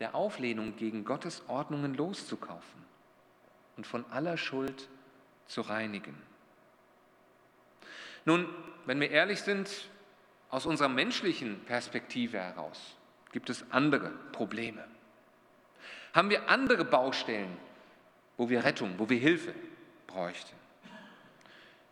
der 0.00 0.14
Auflehnung 0.14 0.76
gegen 0.76 1.04
Gottes 1.04 1.42
Ordnungen 1.46 1.94
loszukaufen 1.94 2.84
und 3.76 3.86
von 3.86 4.04
aller 4.10 4.36
Schuld 4.36 4.88
zu 5.46 5.60
reinigen. 5.60 6.20
Nun, 8.24 8.48
wenn 8.86 9.00
wir 9.00 9.10
ehrlich 9.10 9.40
sind, 9.42 9.70
aus 10.50 10.66
unserer 10.66 10.88
menschlichen 10.88 11.60
Perspektive 11.64 12.38
heraus 12.38 12.96
gibt 13.32 13.50
es 13.50 13.64
andere 13.70 14.10
Probleme. 14.32 14.84
Haben 16.12 16.30
wir 16.30 16.48
andere 16.48 16.84
Baustellen, 16.84 17.56
wo 18.36 18.48
wir 18.48 18.64
Rettung, 18.64 18.94
wo 18.98 19.08
wir 19.08 19.18
Hilfe 19.18 19.54
bräuchten? 20.06 20.56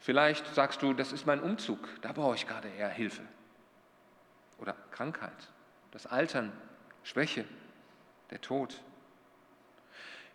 Vielleicht 0.01 0.47
sagst 0.55 0.83
du, 0.83 0.93
das 0.93 1.13
ist 1.13 1.27
mein 1.27 1.41
Umzug, 1.41 1.89
da 2.03 2.13
brauche 2.13 2.35
ich 2.35 2.47
gerade 2.47 2.69
eher 2.69 2.89
Hilfe 2.89 3.23
oder 4.59 4.75
Krankheit, 4.91 5.49
das 5.93 6.07
Altern, 6.07 6.53
Schwäche, 7.03 7.45
der 8.31 8.41
Tod. 8.41 8.81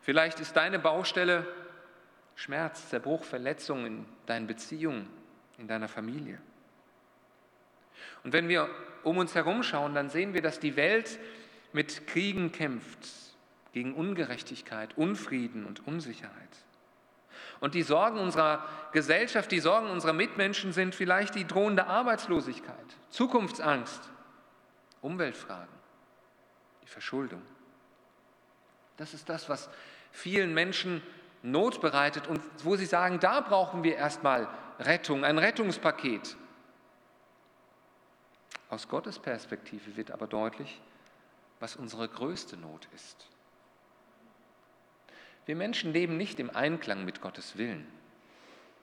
Vielleicht 0.02 0.40
ist 0.40 0.56
deine 0.56 0.80
Baustelle 0.80 1.48
Schmerz, 2.36 2.90
Zerbruch, 2.90 3.24
Verletzung 3.24 3.86
in 3.86 4.06
deinen 4.26 4.48
Beziehungen, 4.48 5.08
in 5.58 5.68
deiner 5.68 5.88
Familie. 5.88 6.40
Und 8.24 8.34
wenn 8.34 8.48
wir 8.48 8.70
um 9.04 9.18
uns 9.18 9.36
herum 9.36 9.64
schauen, 9.64 9.94
dann 9.94 10.10
sehen 10.10 10.34
wir, 10.34 10.42
dass 10.42 10.60
die 10.60 10.76
Welt 10.76 11.20
mit 11.72 12.08
Kriegen 12.08 12.52
kämpft, 12.52 13.08
gegen 13.74 13.94
Ungerechtigkeit, 13.94 14.98
Unfrieden 14.98 15.66
und 15.66 15.86
Unsicherheit. 15.88 16.34
Und 17.60 17.76
die 17.76 17.82
Sorgen 17.82 18.20
unserer 18.20 18.66
Gesellschaft, 18.92 19.52
die 19.52 19.60
Sorgen 19.60 19.90
unserer 19.90 20.14
Mitmenschen 20.14 20.74
sind 20.74 20.96
vielleicht 20.96 21.36
die 21.36 21.48
drohende 21.48 21.88
Arbeitslosigkeit, 21.88 22.76
Zukunftsangst, 23.10 24.10
Umweltfragen, 25.02 25.74
die 26.84 26.88
Verschuldung. 26.88 27.42
Das 28.98 29.14
ist 29.14 29.28
das, 29.30 29.50
was 29.50 29.70
vielen 30.12 30.54
Menschen 30.54 31.02
Not 31.42 31.82
bereitet 31.82 32.28
und 32.28 32.42
wo 32.64 32.76
sie 32.78 32.86
sagen, 32.86 33.20
da 33.20 33.42
brauchen 33.42 33.84
wir 33.84 33.96
erstmal 33.96 34.48
Rettung, 34.80 35.26
ein 35.26 35.38
Rettungspaket. 35.38 36.38
Aus 38.70 38.88
Gottes 38.88 39.20
Perspektive 39.20 39.96
wird 39.96 40.12
aber 40.12 40.28
deutlich, 40.28 40.82
was 41.60 41.76
unsere 41.76 42.08
größte 42.08 42.58
Not 42.58 42.88
ist. 42.96 43.28
Wir 45.46 45.56
Menschen 45.56 45.92
leben 45.92 46.18
nicht 46.18 46.40
im 46.40 46.50
Einklang 46.56 47.06
mit 47.06 47.22
Gottes 47.22 47.58
Willen. 47.58 47.86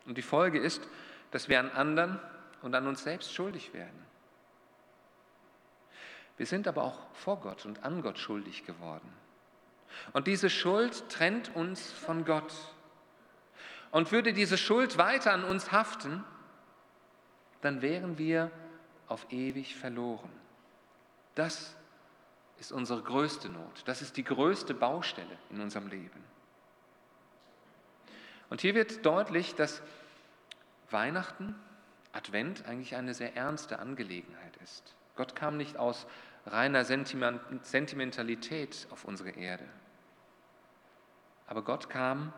Und 0.06 0.18
die 0.18 0.22
Folge 0.22 0.58
ist, 0.58 0.86
dass 1.30 1.48
wir 1.48 1.58
an 1.58 1.70
anderen 1.70 2.18
und 2.62 2.74
an 2.74 2.86
uns 2.86 3.02
selbst 3.02 3.32
schuldig 3.32 3.72
werden. 3.72 4.06
Wir 6.36 6.46
sind 6.46 6.66
aber 6.68 6.84
auch 6.84 6.98
vor 7.14 7.40
Gott 7.40 7.66
und 7.66 7.84
an 7.84 8.02
Gott 8.02 8.18
schuldig 8.18 8.64
geworden. 8.64 9.12
Und 10.12 10.26
diese 10.26 10.50
Schuld 10.50 11.08
trennt 11.08 11.54
uns 11.54 11.92
von 11.92 12.24
Gott. 12.24 12.52
Und 13.90 14.12
würde 14.12 14.32
diese 14.32 14.56
Schuld 14.56 14.98
weiter 14.98 15.32
an 15.32 15.44
uns 15.44 15.72
haften, 15.72 16.24
dann 17.60 17.82
wären 17.82 18.16
wir 18.18 18.50
auf 19.10 19.26
ewig 19.30 19.74
verloren. 19.74 20.30
Das 21.34 21.74
ist 22.58 22.72
unsere 22.72 23.02
größte 23.02 23.48
Not. 23.48 23.82
Das 23.86 24.02
ist 24.02 24.16
die 24.16 24.24
größte 24.24 24.72
Baustelle 24.72 25.36
in 25.50 25.60
unserem 25.60 25.88
Leben. 25.88 26.24
Und 28.50 28.60
hier 28.60 28.74
wird 28.74 29.04
deutlich, 29.04 29.54
dass 29.54 29.82
Weihnachten, 30.90 31.54
Advent 32.12 32.66
eigentlich 32.66 32.96
eine 32.96 33.14
sehr 33.14 33.36
ernste 33.36 33.78
Angelegenheit 33.78 34.56
ist. 34.64 34.94
Gott 35.16 35.36
kam 35.36 35.56
nicht 35.56 35.76
aus 35.76 36.06
reiner 36.46 36.84
Sentimentalität 36.84 38.88
auf 38.90 39.04
unsere 39.04 39.30
Erde. 39.30 39.66
Aber 41.46 41.62
Gott 41.62 41.90
kam 41.90 42.32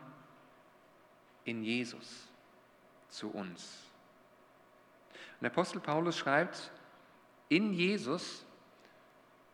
in 1.43 1.63
Jesus 1.63 2.27
zu 3.09 3.29
uns. 3.29 3.79
Der 5.43 5.51
Apostel 5.51 5.81
Paulus 5.81 6.17
schreibt, 6.17 6.71
in 7.49 7.73
Jesus, 7.73 8.45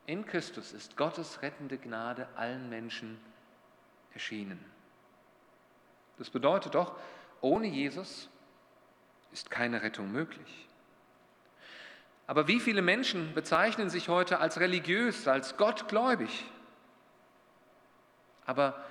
in 0.06 0.24
Christus 0.24 0.72
ist 0.72 0.96
Gottes 0.96 1.42
rettende 1.42 1.80
Gnade 1.80 2.30
allen 2.36 2.70
Menschen 2.70 3.20
erschienen. 4.14 4.64
Das 6.20 6.30
bedeutet 6.30 6.76
doch, 6.76 6.96
ohne 7.42 7.66
Jesus 7.66 8.30
ist 9.32 9.50
keine 9.50 9.82
Rettung 9.82 10.12
möglich. 10.12 10.70
Aber 12.28 12.48
wie 12.48 12.60
viele 12.60 12.84
Menschen 12.84 13.34
bezeichnen 13.34 13.90
sich 13.90 14.10
heute 14.10 14.38
als 14.38 14.60
religiös, 14.60 15.28
als 15.28 15.58
gottgläubig? 15.58 16.46
Aber 18.46 18.86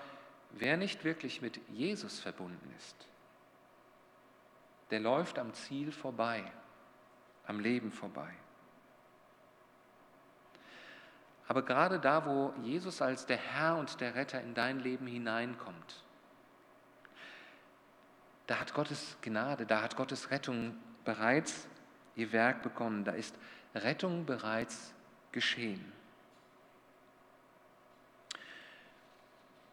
wer 0.50 0.76
nicht 0.76 1.04
wirklich 1.04 1.42
mit 1.42 1.60
Jesus 1.68 2.18
verbunden 2.18 2.74
ist, 2.76 3.06
der 4.90 4.98
läuft 4.98 5.38
am 5.38 5.54
Ziel 5.54 5.92
vorbei. 5.92 6.42
Am 7.48 7.58
Leben 7.58 7.90
vorbei. 7.90 8.32
Aber 11.48 11.62
gerade 11.62 11.98
da, 11.98 12.26
wo 12.26 12.52
Jesus 12.62 13.02
als 13.02 13.26
der 13.26 13.38
Herr 13.38 13.76
und 13.76 14.00
der 14.00 14.14
Retter 14.14 14.40
in 14.40 14.54
dein 14.54 14.80
Leben 14.80 15.06
hineinkommt, 15.06 16.04
da 18.46 18.60
hat 18.60 18.74
Gottes 18.74 19.16
Gnade, 19.22 19.66
da 19.66 19.82
hat 19.82 19.96
Gottes 19.96 20.30
Rettung 20.30 20.76
bereits 21.04 21.66
ihr 22.16 22.32
Werk 22.32 22.62
begonnen, 22.62 23.04
da 23.04 23.12
ist 23.12 23.34
Rettung 23.74 24.26
bereits 24.26 24.94
geschehen. 25.32 25.92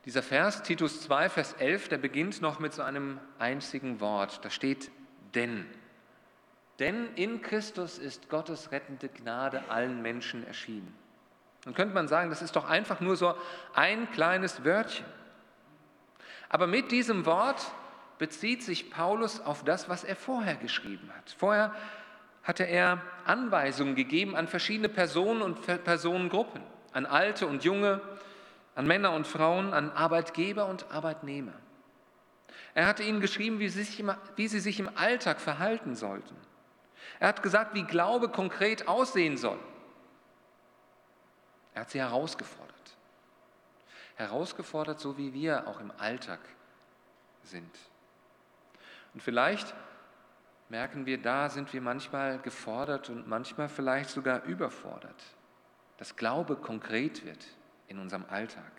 Dieser 0.05 0.21
Vers, 0.21 0.61
Titus 0.61 1.01
2, 1.01 1.29
Vers 1.29 1.53
11, 1.53 1.89
der 1.89 1.97
beginnt 1.97 2.39
noch 2.39 2.59
mit 2.59 2.73
so 2.73 2.83
einem 2.83 3.19
einzigen 3.39 3.99
Wort. 3.99 4.45
Da 4.45 4.51
steht 4.51 4.91
denn. 5.33 5.65
Denn 6.79 7.13
in 7.15 7.41
Christus 7.41 7.97
ist 7.97 8.29
Gottes 8.29 8.71
rettende 8.71 9.07
Gnade 9.07 9.63
allen 9.69 10.01
Menschen 10.01 10.45
erschienen. 10.45 10.93
Dann 11.63 11.73
könnte 11.73 11.93
man 11.93 12.07
sagen, 12.07 12.29
das 12.29 12.41
ist 12.41 12.55
doch 12.55 12.65
einfach 12.65 12.99
nur 12.99 13.15
so 13.15 13.33
ein 13.73 14.11
kleines 14.11 14.63
Wörtchen. 14.63 15.05
Aber 16.49 16.67
mit 16.67 16.91
diesem 16.91 17.25
Wort 17.25 17.71
bezieht 18.17 18.63
sich 18.63 18.91
Paulus 18.91 19.41
auf 19.41 19.63
das, 19.63 19.89
was 19.89 20.03
er 20.03 20.15
vorher 20.15 20.55
geschrieben 20.55 21.09
hat. 21.15 21.35
Vorher 21.37 21.73
hatte 22.43 22.63
er 22.63 23.01
Anweisungen 23.25 23.95
gegeben 23.95 24.35
an 24.35 24.47
verschiedene 24.47 24.89
Personen 24.89 25.41
und 25.41 25.61
Personengruppen, 25.83 26.61
an 26.93 27.05
Alte 27.05 27.47
und 27.47 27.63
Junge, 27.63 28.01
an 28.75 28.85
Männer 28.85 29.13
und 29.13 29.25
Frauen, 29.25 29.73
an 29.73 29.91
Arbeitgeber 29.91 30.67
und 30.67 30.91
Arbeitnehmer. 30.91 31.53
Er 32.75 32.87
hatte 32.87 33.03
ihnen 33.03 33.21
geschrieben, 33.21 33.59
wie 33.59 33.69
sie, 33.69 34.59
sich 34.59 34.79
im, 34.79 34.89
Alltag 34.95 35.41
verhalten 35.41 35.95
sollten. 35.95 36.35
Er 37.19 37.29
hat 37.29 37.43
gesagt, 37.43 37.73
wie 37.73 37.83
Glaube 37.83 38.29
konkret 38.29 38.87
aussehen 38.87 39.37
soll. 39.37 39.59
Er 41.73 41.81
hat 41.81 41.89
sie 41.89 41.99
herausgefordert. 41.99 42.97
Herausgefordert, 44.15 44.99
so 44.99 45.17
wie 45.17 45.33
wir 45.33 45.67
auch 45.67 45.79
im 45.79 45.91
Alltag 45.97 46.39
sind. 47.43 47.71
Und 49.13 49.21
vielleicht 49.21 49.73
merken 50.69 51.05
wir, 51.05 51.21
da 51.21 51.49
sind 51.49 51.71
wir 51.73 51.81
manchmal 51.81 52.39
gefordert 52.39 53.09
und 53.09 53.27
manchmal 53.27 53.69
vielleicht 53.69 54.09
sogar 54.09 54.43
überfordert, 54.43 55.21
dass 55.97 56.15
Glaube 56.15 56.55
konkret 56.55 57.25
wird 57.25 57.45
in 57.87 57.99
unserem 57.99 58.25
Alltag. 58.29 58.71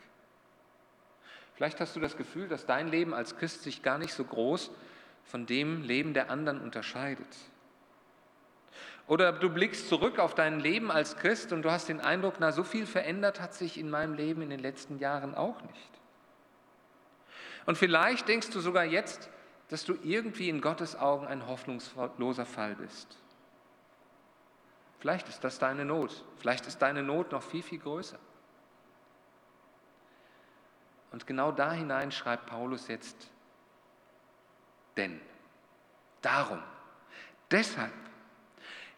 Vielleicht 1.55 1.81
hast 1.81 1.97
du 1.97 2.01
das 2.01 2.17
Gefühl, 2.17 2.49
dass 2.49 2.67
dein 2.67 2.89
Leben 2.89 3.15
als 3.15 3.37
Christ 3.37 3.63
sich 3.63 3.83
gar 3.83 3.97
nicht 3.99 4.13
so 4.13 4.25
groß 4.25 4.71
von 5.25 5.47
dem 5.47 5.83
Leben 5.83 6.13
der 6.13 6.31
anderen 6.31 6.61
unterscheidet. 6.61 7.35
Oder 9.07 9.33
du 9.33 9.49
blickst 9.51 9.89
zurück 9.89 10.19
auf 10.19 10.35
dein 10.35 10.59
Leben 10.59 10.91
als 10.91 11.17
Christ 11.17 11.53
und 11.53 11.63
du 11.63 11.71
hast 11.71 11.89
den 11.89 12.01
Eindruck, 12.01 12.35
na, 12.39 12.51
so 12.51 12.65
viel 12.65 12.87
verändert 12.87 13.41
hat 13.41 13.55
sich 13.55 13.79
in 13.79 13.89
meinem 13.89 14.15
Leben 14.15 14.43
in 14.43 14.51
den 14.51 14.59
letzten 14.59 14.99
Jahren 14.99 15.35
auch 15.35 15.63
nicht. 15.63 15.91
Und 17.67 17.79
vielleicht 17.79 18.27
denkst 18.29 18.51
du 18.51 18.61
sogar 18.61 18.85
jetzt, 18.85 19.29
dass 19.69 19.85
du 19.85 19.97
irgendwie 20.03 20.49
in 20.49 20.61
Gottes 20.61 20.97
Augen 20.97 21.27
ein 21.27 21.47
hoffnungsloser 21.47 22.47
Fall 22.47 22.75
bist. 22.77 23.17
Vielleicht 24.99 25.29
ist 25.29 25.43
das 25.45 25.59
deine 25.59 25.85
Not. 25.85 26.25
Vielleicht 26.39 26.67
ist 26.67 26.81
deine 26.83 27.03
Not 27.03 27.33
noch 27.33 27.43
viel, 27.43 27.63
viel 27.63 27.79
größer. 27.79 28.19
Und 31.13 31.27
genau 31.27 31.53
da 31.53 31.73
hinein 31.73 32.11
schreibt 32.11 32.47
Paulus 32.47 32.89
jetzt, 32.89 33.31
denn, 34.97 35.21
darum, 36.23 36.63
deshalb, 37.51 37.93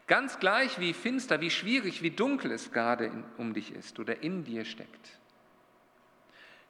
ganz 0.09 0.39
gleich 0.39 0.79
wie 0.79 0.93
finster, 0.93 1.39
wie 1.39 1.51
schwierig, 1.51 2.01
wie 2.01 2.11
dunkel 2.11 2.51
es 2.51 2.71
gerade 2.71 3.05
in, 3.05 3.23
um 3.37 3.53
dich 3.53 3.71
ist 3.71 3.99
oder 3.99 4.21
in 4.21 4.43
dir 4.43 4.65
steckt. 4.65 5.19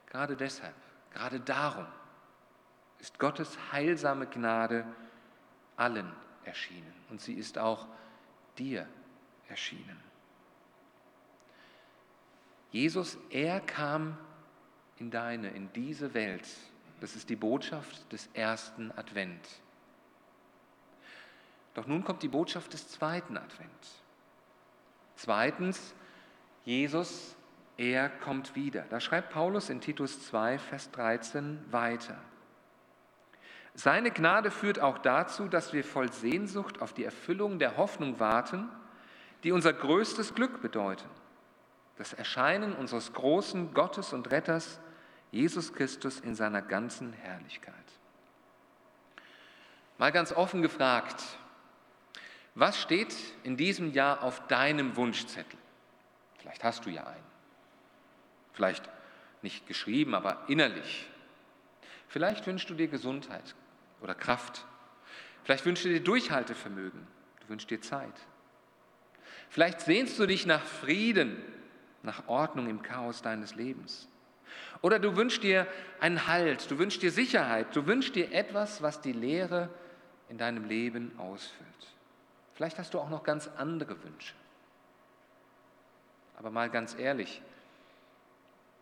Gerade 0.06 0.36
deshalb, 0.36 0.74
gerade 1.12 1.40
darum 1.40 1.86
ist 3.00 3.18
Gottes 3.18 3.58
heilsame 3.72 4.26
Gnade 4.26 4.84
allen 5.76 6.12
erschienen 6.44 6.92
und 7.08 7.20
sie 7.20 7.34
ist 7.34 7.58
auch 7.58 7.88
dir 8.58 8.86
erschienen. 9.48 9.98
Jesus, 12.70 13.18
er 13.30 13.60
kam 13.60 14.18
in 14.98 15.10
deine, 15.10 15.48
in 15.50 15.72
diese 15.72 16.12
Welt. 16.12 16.46
Das 17.00 17.16
ist 17.16 17.30
die 17.30 17.36
Botschaft 17.36 18.12
des 18.12 18.28
ersten 18.34 18.92
Advent. 18.92 19.48
Doch 21.74 21.86
nun 21.86 22.04
kommt 22.04 22.22
die 22.22 22.28
Botschaft 22.28 22.72
des 22.72 22.88
zweiten 22.88 23.36
Advent. 23.36 23.70
Zweitens, 25.16 25.94
Jesus, 26.64 27.36
er 27.76 28.08
kommt 28.08 28.54
wieder. 28.54 28.82
Da 28.90 29.00
schreibt 29.00 29.30
Paulus 29.30 29.70
in 29.70 29.80
Titus 29.80 30.26
2, 30.26 30.58
Vers 30.58 30.90
13 30.90 31.64
weiter. 31.70 32.18
Seine 33.74 34.10
Gnade 34.10 34.50
führt 34.50 34.80
auch 34.80 34.98
dazu, 34.98 35.48
dass 35.48 35.72
wir 35.72 35.84
voll 35.84 36.12
Sehnsucht 36.12 36.82
auf 36.82 36.92
die 36.92 37.04
Erfüllung 37.04 37.58
der 37.58 37.76
Hoffnung 37.76 38.18
warten, 38.18 38.68
die 39.44 39.52
unser 39.52 39.72
größtes 39.72 40.34
Glück 40.34 40.60
bedeuten. 40.60 41.08
Das 41.96 42.12
Erscheinen 42.12 42.74
unseres 42.74 43.12
großen 43.12 43.72
Gottes 43.72 44.12
und 44.12 44.30
Retters, 44.30 44.80
Jesus 45.30 45.72
Christus 45.72 46.20
in 46.20 46.34
seiner 46.34 46.62
ganzen 46.62 47.12
Herrlichkeit. 47.12 47.74
Mal 49.98 50.12
ganz 50.12 50.32
offen 50.32 50.62
gefragt, 50.62 51.22
was 52.60 52.78
steht 52.78 53.16
in 53.42 53.56
diesem 53.56 53.92
Jahr 53.92 54.22
auf 54.22 54.46
deinem 54.46 54.94
Wunschzettel? 54.94 55.58
Vielleicht 56.38 56.62
hast 56.62 56.84
du 56.84 56.90
ja 56.90 57.06
einen. 57.06 57.30
Vielleicht 58.52 58.88
nicht 59.40 59.66
geschrieben, 59.66 60.14
aber 60.14 60.44
innerlich. 60.46 61.08
Vielleicht 62.08 62.46
wünschst 62.46 62.68
du 62.68 62.74
dir 62.74 62.88
Gesundheit 62.88 63.54
oder 64.02 64.14
Kraft. 64.14 64.66
Vielleicht 65.44 65.64
wünschst 65.64 65.86
du 65.86 65.88
dir 65.88 66.02
Durchhaltevermögen. 66.02 67.06
Du 67.40 67.48
wünschst 67.48 67.70
dir 67.70 67.80
Zeit. 67.80 68.12
Vielleicht 69.48 69.80
sehnst 69.80 70.18
du 70.18 70.26
dich 70.26 70.44
nach 70.44 70.62
Frieden, 70.62 71.42
nach 72.02 72.28
Ordnung 72.28 72.68
im 72.68 72.82
Chaos 72.82 73.22
deines 73.22 73.54
Lebens. 73.54 74.06
Oder 74.82 74.98
du 74.98 75.16
wünschst 75.16 75.42
dir 75.42 75.66
einen 75.98 76.26
Halt, 76.26 76.70
du 76.70 76.78
wünschst 76.78 77.02
dir 77.02 77.10
Sicherheit, 77.10 77.74
du 77.74 77.86
wünschst 77.86 78.14
dir 78.14 78.32
etwas, 78.32 78.82
was 78.82 79.00
die 79.00 79.12
Lehre 79.12 79.70
in 80.28 80.36
deinem 80.36 80.64
Leben 80.64 81.18
ausfüllt. 81.18 81.99
Vielleicht 82.60 82.78
hast 82.78 82.92
du 82.92 83.00
auch 83.00 83.08
noch 83.08 83.22
ganz 83.22 83.48
andere 83.56 84.04
Wünsche. 84.04 84.34
Aber 86.36 86.50
mal 86.50 86.68
ganz 86.68 86.94
ehrlich, 86.94 87.40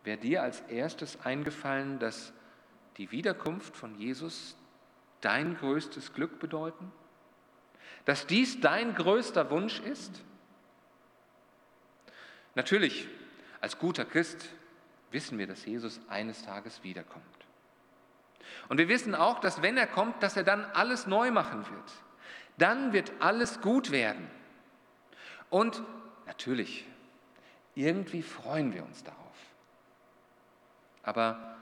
wäre 0.03 0.17
dir 0.17 0.43
als 0.43 0.59
erstes 0.67 1.21
eingefallen, 1.21 1.97
dass 1.97 2.33
die 2.97 3.09
Wiederkunft 3.11 3.77
von 3.77 3.95
Jesus 3.95 4.57
dein 5.21 5.55
größtes 5.55 6.11
Glück 6.11 6.39
bedeuten? 6.39 6.91
Dass 8.03 8.27
dies 8.27 8.59
dein 8.59 8.95
größter 8.95 9.49
Wunsch 9.49 9.79
ist? 9.79 10.25
Natürlich, 12.55 13.07
als 13.61 13.79
guter 13.79 14.03
Christ 14.03 14.49
wissen 15.11 15.37
wir, 15.37 15.47
dass 15.47 15.63
Jesus 15.63 16.01
eines 16.09 16.43
Tages 16.43 16.83
wiederkommt. 16.83 17.23
Und 18.67 18.77
wir 18.77 18.89
wissen 18.89 19.15
auch, 19.15 19.39
dass 19.39 19.61
wenn 19.61 19.77
er 19.77 19.87
kommt, 19.87 20.21
dass 20.21 20.35
er 20.35 20.43
dann 20.43 20.65
alles 20.65 21.07
neu 21.07 21.31
machen 21.31 21.65
wird. 21.65 21.93
Dann 22.59 22.93
wird 22.93 23.11
alles 23.19 23.61
gut 23.61 23.89
werden. 23.89 24.29
Und 25.49 25.81
natürlich, 26.27 26.85
irgendwie 27.73 28.21
freuen 28.21 28.73
wir 28.73 28.83
uns 28.83 29.03
darauf. 29.03 29.17
Aber 31.01 31.57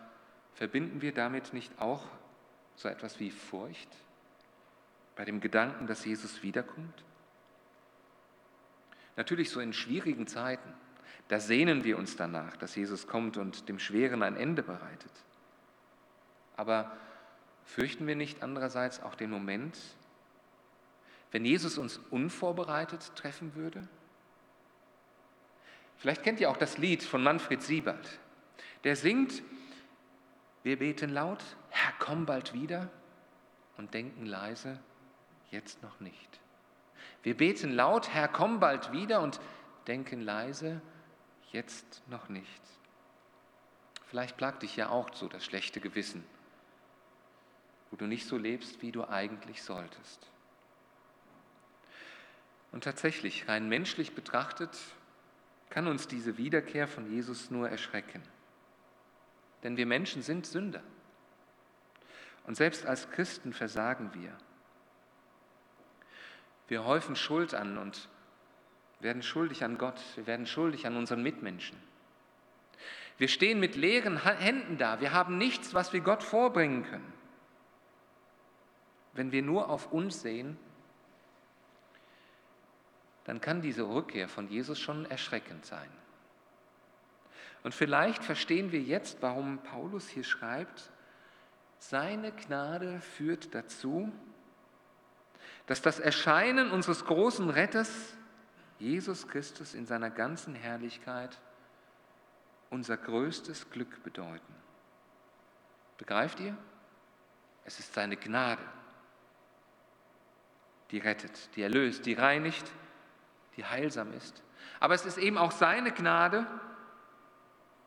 verbinden 0.53 1.01
wir 1.01 1.13
damit 1.13 1.53
nicht 1.53 1.71
auch 1.79 2.03
so 2.75 2.89
etwas 2.89 3.21
wie 3.21 3.31
Furcht 3.31 3.89
bei 5.15 5.23
dem 5.23 5.39
Gedanken, 5.39 5.87
dass 5.87 6.03
Jesus 6.03 6.43
wiederkommt? 6.43 7.03
Natürlich 9.15 9.49
so 9.49 9.61
in 9.61 9.71
schwierigen 9.71 10.27
Zeiten 10.27 10.73
da 11.27 11.39
sehnen 11.39 11.83
wir 11.83 11.97
uns 11.97 12.15
danach, 12.15 12.55
dass 12.55 12.75
Jesus 12.75 13.07
kommt 13.07 13.37
und 13.37 13.67
dem 13.67 13.79
Schweren 13.79 14.23
ein 14.23 14.37
Ende 14.37 14.63
bereitet. 14.63 15.11
Aber 16.55 16.95
fürchten 17.65 18.07
wir 18.07 18.15
nicht 18.15 18.43
andererseits 18.43 19.01
auch 19.01 19.15
den 19.15 19.29
Moment, 19.29 19.77
wenn 21.31 21.45
Jesus 21.45 21.77
uns 21.77 21.99
unvorbereitet 22.09 23.15
treffen 23.15 23.55
würde? 23.55 23.87
Vielleicht 25.97 26.23
kennt 26.23 26.39
ihr 26.39 26.49
auch 26.49 26.57
das 26.57 26.77
Lied 26.77 27.03
von 27.03 27.23
Manfred 27.23 27.61
Siebert. 27.63 28.19
Der 28.83 28.95
singt, 28.95 29.41
wir 30.63 30.77
beten 30.77 31.09
laut, 31.09 31.43
Herr, 31.69 31.93
komm 31.99 32.25
bald 32.25 32.53
wieder 32.53 32.89
und 33.77 33.93
denken 33.93 34.25
leise, 34.25 34.79
jetzt 35.49 35.81
noch 35.81 35.99
nicht. 35.99 36.39
Wir 37.23 37.35
beten 37.35 37.73
laut, 37.73 38.09
Herr, 38.09 38.27
komm 38.27 38.59
bald 38.59 38.91
wieder 38.91 39.21
und 39.21 39.39
denken 39.87 40.21
leise, 40.21 40.81
jetzt 41.51 42.03
noch 42.07 42.29
nicht. 42.29 42.61
Vielleicht 44.05 44.37
plagt 44.37 44.63
dich 44.63 44.75
ja 44.75 44.89
auch 44.89 45.13
so 45.13 45.27
das 45.27 45.43
schlechte 45.43 45.79
Gewissen, 45.79 46.23
wo 47.89 47.97
du 47.97 48.05
nicht 48.05 48.27
so 48.27 48.37
lebst, 48.37 48.81
wie 48.81 48.91
du 48.91 49.07
eigentlich 49.07 49.63
solltest. 49.63 50.31
Und 52.71 52.83
tatsächlich, 52.83 53.47
rein 53.47 53.69
menschlich 53.69 54.13
betrachtet, 54.13 54.77
kann 55.69 55.87
uns 55.87 56.07
diese 56.07 56.37
Wiederkehr 56.37 56.87
von 56.87 57.09
Jesus 57.11 57.51
nur 57.51 57.69
erschrecken. 57.69 58.21
Denn 59.63 59.77
wir 59.77 59.85
Menschen 59.85 60.21
sind 60.21 60.45
Sünder. 60.45 60.83
Und 62.45 62.55
selbst 62.55 62.85
als 62.85 63.09
Christen 63.11 63.53
versagen 63.53 64.13
wir. 64.13 64.37
Wir 66.67 66.85
häufen 66.85 67.15
Schuld 67.15 67.53
an 67.53 67.77
und 67.77 68.09
werden 68.99 69.21
schuldig 69.21 69.63
an 69.63 69.77
Gott, 69.77 70.01
wir 70.15 70.27
werden 70.27 70.45
schuldig 70.45 70.85
an 70.87 70.97
unseren 70.97 71.21
Mitmenschen. 71.21 71.77
Wir 73.17 73.27
stehen 73.27 73.59
mit 73.59 73.75
leeren 73.75 74.23
Händen 74.23 74.77
da, 74.77 75.01
wir 75.01 75.11
haben 75.11 75.37
nichts, 75.37 75.73
was 75.73 75.93
wir 75.93 76.01
Gott 76.01 76.23
vorbringen 76.23 76.83
können. 76.83 77.13
Wenn 79.13 79.31
wir 79.31 79.41
nur 79.41 79.69
auf 79.69 79.91
uns 79.91 80.21
sehen, 80.21 80.57
dann 83.27 83.41
kann 83.41 83.61
diese 83.61 83.83
Rückkehr 83.83 84.29
von 84.29 84.47
Jesus 84.47 84.79
schon 84.79 85.05
erschreckend 85.05 85.65
sein. 85.65 85.89
Und 87.61 87.75
vielleicht 87.75 88.23
verstehen 88.23 88.71
wir 88.71 88.81
jetzt, 88.81 89.21
warum 89.21 89.59
Paulus 89.59 90.07
hier 90.07 90.23
schreibt, 90.23 90.89
seine 91.77 92.31
Gnade 92.31 93.01
führt 93.01 93.53
dazu, 93.53 94.11
dass 95.65 95.81
das 95.81 95.99
Erscheinen 95.99 96.71
unseres 96.71 97.03
großen 97.03 97.49
Retters, 97.49 98.15
Jesus 98.79 99.27
Christus 99.27 99.73
in 99.73 99.85
seiner 99.85 100.09
ganzen 100.09 100.55
Herrlichkeit, 100.55 101.37
unser 102.69 102.95
größtes 102.95 103.69
Glück 103.71 104.03
bedeuten. 104.03 104.55
Begreift 105.97 106.39
ihr? 106.39 106.57
Es 107.65 107.79
ist 107.79 107.93
seine 107.93 108.15
Gnade, 108.15 108.63
die 110.91 110.99
rettet, 110.99 111.53
die 111.57 111.63
erlöst, 111.63 112.05
die 112.05 112.13
reinigt, 112.13 112.71
die 113.57 113.65
heilsam 113.65 114.13
ist. 114.13 114.43
Aber 114.79 114.93
es 114.93 115.05
ist 115.05 115.17
eben 115.17 115.37
auch 115.37 115.51
seine 115.51 115.91
Gnade, 115.91 116.45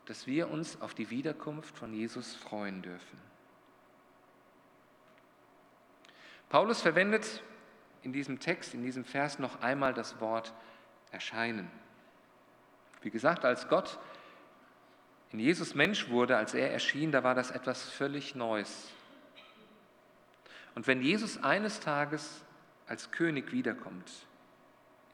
dass 0.05 0.27
wir 0.27 0.49
uns 0.49 0.79
auf 0.81 0.93
die 0.93 1.09
Wiederkunft 1.09 1.77
von 1.77 1.93
Jesus 1.93 2.35
freuen 2.35 2.81
dürfen. 2.81 3.19
Paulus 6.49 6.81
verwendet 6.81 7.41
in 8.03 8.11
diesem 8.11 8.39
Text, 8.39 8.73
in 8.73 8.83
diesem 8.83 9.05
Vers 9.05 9.39
noch 9.39 9.61
einmal 9.61 9.93
das 9.93 10.19
Wort 10.19 10.53
erscheinen. 11.11 11.71
Wie 13.01 13.09
gesagt, 13.09 13.45
als 13.45 13.69
Gott 13.69 13.99
in 15.31 15.39
Jesus 15.39 15.75
Mensch 15.75 16.09
wurde, 16.09 16.35
als 16.35 16.53
er 16.53 16.71
erschien, 16.71 17.11
da 17.11 17.23
war 17.23 17.35
das 17.35 17.51
etwas 17.51 17.89
völlig 17.89 18.35
Neues. 18.35 18.91
Und 20.75 20.87
wenn 20.87 21.01
Jesus 21.01 21.41
eines 21.41 21.79
Tages 21.79 22.43
als 22.85 23.11
König 23.11 23.53
wiederkommt, 23.53 24.11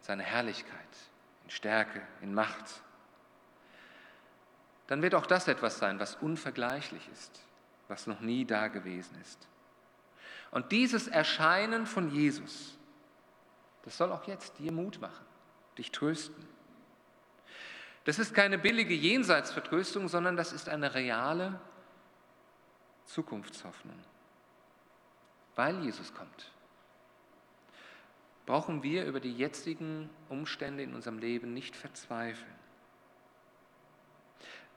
seine 0.02 0.24
Herrlichkeit, 0.24 0.78
in 1.44 1.50
Stärke, 1.50 2.02
in 2.22 2.34
Macht, 2.34 2.82
dann 4.88 5.02
wird 5.02 5.16
auch 5.16 5.26
das 5.26 5.48
etwas 5.48 5.80
sein, 5.80 6.00
was 6.00 6.16
unvergleichlich 6.16 7.08
ist, 7.12 7.42
was 7.88 8.08
noch 8.08 8.22
nie 8.22 8.46
da 8.46 8.68
gewesen 8.70 9.20
ist. 9.22 9.48
Und 10.52 10.72
dieses 10.72 11.08
Erscheinen 11.08 11.86
von 11.86 12.10
Jesus, 12.10 12.78
das 13.84 13.98
soll 13.98 14.12
auch 14.12 14.28
jetzt 14.28 14.60
dir 14.60 14.72
Mut 14.72 15.00
machen, 15.02 15.26
dich 15.78 15.92
trösten. 15.92 16.48
Das 18.06 18.20
ist 18.20 18.34
keine 18.34 18.58
billige 18.58 18.94
Jenseitsvertröstung, 18.94 20.08
sondern 20.08 20.38
das 20.38 20.54
ist 20.54 20.70
eine 20.70 20.94
reale 20.94 21.60
Zukunftshoffnung, 23.06 24.00
weil 25.56 25.84
Jesus 25.84 26.14
kommt 26.14 26.52
brauchen 28.48 28.82
wir 28.82 29.06
über 29.06 29.20
die 29.20 29.34
jetzigen 29.34 30.10
Umstände 30.30 30.82
in 30.82 30.96
unserem 30.96 31.20
Leben 31.20 31.54
nicht 31.54 31.76
verzweifeln. 31.76 32.56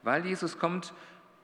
Weil 0.02 0.26
Jesus 0.26 0.58
kommt, 0.58 0.92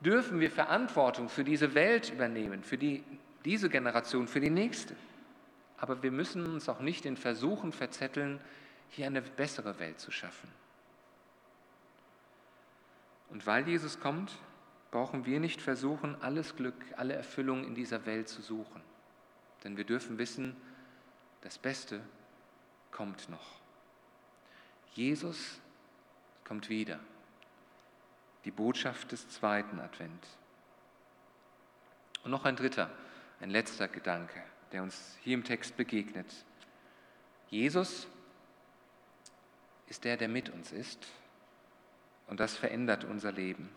dürfen 0.00 0.40
wir 0.40 0.50
Verantwortung 0.50 1.28
für 1.28 1.44
diese 1.44 1.74
Welt 1.74 2.12
übernehmen, 2.12 2.64
für 2.64 2.76
die, 2.76 3.04
diese 3.44 3.70
Generation, 3.70 4.26
für 4.28 4.40
die 4.40 4.50
nächste. 4.50 4.96
Aber 5.78 6.02
wir 6.02 6.10
müssen 6.10 6.44
uns 6.46 6.68
auch 6.68 6.80
nicht 6.80 7.06
in 7.06 7.16
Versuchen 7.16 7.72
verzetteln, 7.72 8.40
hier 8.90 9.06
eine 9.06 9.22
bessere 9.22 9.78
Welt 9.78 10.00
zu 10.00 10.10
schaffen. 10.10 10.50
Und 13.30 13.46
weil 13.46 13.68
Jesus 13.68 14.00
kommt, 14.00 14.32
brauchen 14.90 15.26
wir 15.26 15.38
nicht 15.38 15.62
versuchen, 15.62 16.16
alles 16.22 16.56
Glück, 16.56 16.74
alle 16.96 17.14
Erfüllung 17.14 17.64
in 17.64 17.74
dieser 17.74 18.04
Welt 18.04 18.28
zu 18.28 18.42
suchen. 18.42 18.80
Denn 19.62 19.76
wir 19.76 19.84
dürfen 19.84 20.18
wissen, 20.18 20.56
das 21.42 21.58
Beste 21.58 22.00
kommt 22.90 23.28
noch. 23.28 23.60
Jesus 24.94 25.60
kommt 26.44 26.68
wieder. 26.68 26.98
Die 28.44 28.50
Botschaft 28.50 29.12
des 29.12 29.28
zweiten 29.28 29.80
Advent. 29.80 30.26
Und 32.24 32.30
noch 32.30 32.44
ein 32.44 32.56
dritter, 32.56 32.90
ein 33.40 33.50
letzter 33.50 33.88
Gedanke, 33.88 34.42
der 34.72 34.82
uns 34.82 35.16
hier 35.22 35.34
im 35.34 35.44
Text 35.44 35.76
begegnet. 35.76 36.32
Jesus 37.50 38.06
ist 39.88 40.04
der, 40.04 40.16
der 40.16 40.28
mit 40.28 40.48
uns 40.48 40.72
ist. 40.72 41.06
Und 42.26 42.40
das 42.40 42.56
verändert 42.56 43.04
unser 43.04 43.32
Leben. 43.32 43.68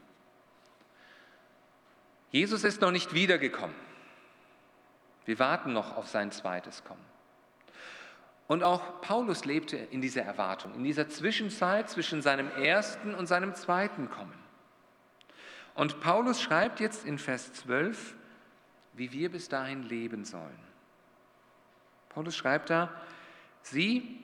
Jesus 2.31 2.63
ist 2.63 2.81
noch 2.81 2.91
nicht 2.91 3.13
wiedergekommen. 3.13 3.75
Wir 5.25 5.39
warten 5.39 5.73
noch 5.73 5.95
auf 5.95 6.07
sein 6.07 6.31
zweites 6.31 6.83
Kommen. 6.83 7.08
Und 8.49 8.63
auch 8.63 9.01
Paulus 9.01 9.45
lebte 9.45 9.77
in 9.77 10.01
dieser 10.01 10.23
Erwartung, 10.23 10.73
in 10.73 10.83
dieser 10.83 11.07
Zwischenzeit 11.07 11.87
zwischen 11.87 12.23
seinem 12.23 12.49
ersten 12.49 13.13
und 13.13 13.27
seinem 13.27 13.53
zweiten 13.53 14.09
Kommen. 14.09 14.33
Und 15.75 15.99
Paulus 16.01 16.41
schreibt 16.41 16.79
jetzt 16.79 17.05
in 17.05 17.19
Vers 17.19 17.53
12, 17.53 18.15
wie 18.93 19.11
wir 19.11 19.29
bis 19.29 19.49
dahin 19.49 19.83
leben 19.83 20.25
sollen. 20.25 20.59
Paulus 22.09 22.35
schreibt 22.35 22.71
da, 22.71 22.89
sie, 23.61 24.17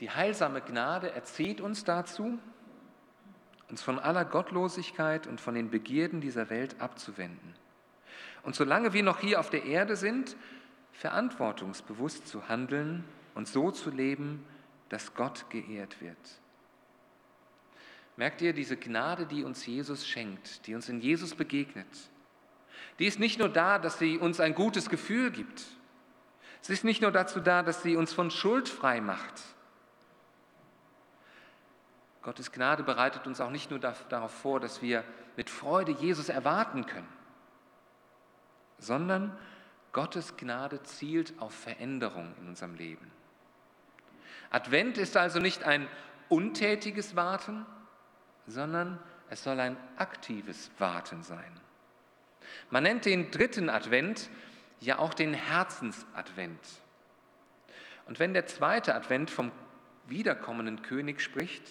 die 0.00 0.10
heilsame 0.10 0.60
Gnade, 0.60 1.12
erzieht 1.12 1.60
uns 1.60 1.84
dazu, 1.84 2.36
uns 3.68 3.80
von 3.80 4.00
aller 4.00 4.24
Gottlosigkeit 4.24 5.28
und 5.28 5.40
von 5.40 5.54
den 5.54 5.70
Begierden 5.70 6.20
dieser 6.20 6.50
Welt 6.50 6.80
abzuwenden. 6.80 7.54
Und 8.42 8.56
solange 8.56 8.92
wir 8.92 9.04
noch 9.04 9.20
hier 9.20 9.38
auf 9.38 9.50
der 9.50 9.66
Erde 9.66 9.94
sind, 9.94 10.34
verantwortungsbewusst 10.94 12.26
zu 12.26 12.48
handeln 12.48 13.04
und 13.34 13.48
so 13.48 13.70
zu 13.70 13.90
leben, 13.90 14.44
dass 14.88 15.14
Gott 15.14 15.48
geehrt 15.50 16.00
wird. 16.00 16.16
Merkt 18.16 18.42
ihr 18.42 18.52
diese 18.52 18.76
Gnade, 18.76 19.26
die 19.26 19.44
uns 19.44 19.64
Jesus 19.64 20.06
schenkt, 20.06 20.66
die 20.66 20.74
uns 20.74 20.88
in 20.88 21.00
Jesus 21.00 21.34
begegnet? 21.34 21.86
Die 22.98 23.06
ist 23.06 23.18
nicht 23.18 23.38
nur 23.38 23.48
da, 23.48 23.78
dass 23.78 23.98
sie 23.98 24.18
uns 24.18 24.40
ein 24.40 24.54
gutes 24.54 24.90
Gefühl 24.90 25.30
gibt. 25.30 25.64
Sie 26.60 26.72
ist 26.72 26.84
nicht 26.84 27.00
nur 27.00 27.12
dazu 27.12 27.40
da, 27.40 27.62
dass 27.62 27.82
sie 27.82 27.96
uns 27.96 28.12
von 28.12 28.30
Schuld 28.30 28.68
frei 28.68 29.00
macht. 29.00 29.42
Gottes 32.22 32.52
Gnade 32.52 32.82
bereitet 32.82 33.26
uns 33.26 33.40
auch 33.40 33.50
nicht 33.50 33.70
nur 33.70 33.78
darauf 33.78 34.32
vor, 34.32 34.60
dass 34.60 34.82
wir 34.82 35.04
mit 35.36 35.48
Freude 35.48 35.92
Jesus 35.92 36.28
erwarten 36.28 36.84
können, 36.84 37.08
sondern 38.78 39.34
Gottes 39.92 40.36
Gnade 40.36 40.82
zielt 40.82 41.32
auf 41.40 41.54
Veränderung 41.54 42.34
in 42.38 42.48
unserem 42.48 42.74
Leben. 42.74 43.10
Advent 44.50 44.98
ist 44.98 45.16
also 45.16 45.38
nicht 45.38 45.64
ein 45.64 45.88
untätiges 46.28 47.16
Warten, 47.16 47.64
sondern 48.46 48.98
es 49.28 49.44
soll 49.44 49.60
ein 49.60 49.76
aktives 49.96 50.70
Warten 50.78 51.22
sein. 51.22 51.60
Man 52.70 52.82
nennt 52.82 53.04
den 53.04 53.30
dritten 53.30 53.70
Advent 53.70 54.28
ja 54.80 54.98
auch 54.98 55.14
den 55.14 55.34
Herzensadvent. 55.34 56.60
Und 58.06 58.18
wenn 58.18 58.32
der 58.32 58.46
zweite 58.46 58.94
Advent 58.94 59.30
vom 59.30 59.52
wiederkommenden 60.06 60.82
König 60.82 61.20
spricht, 61.20 61.62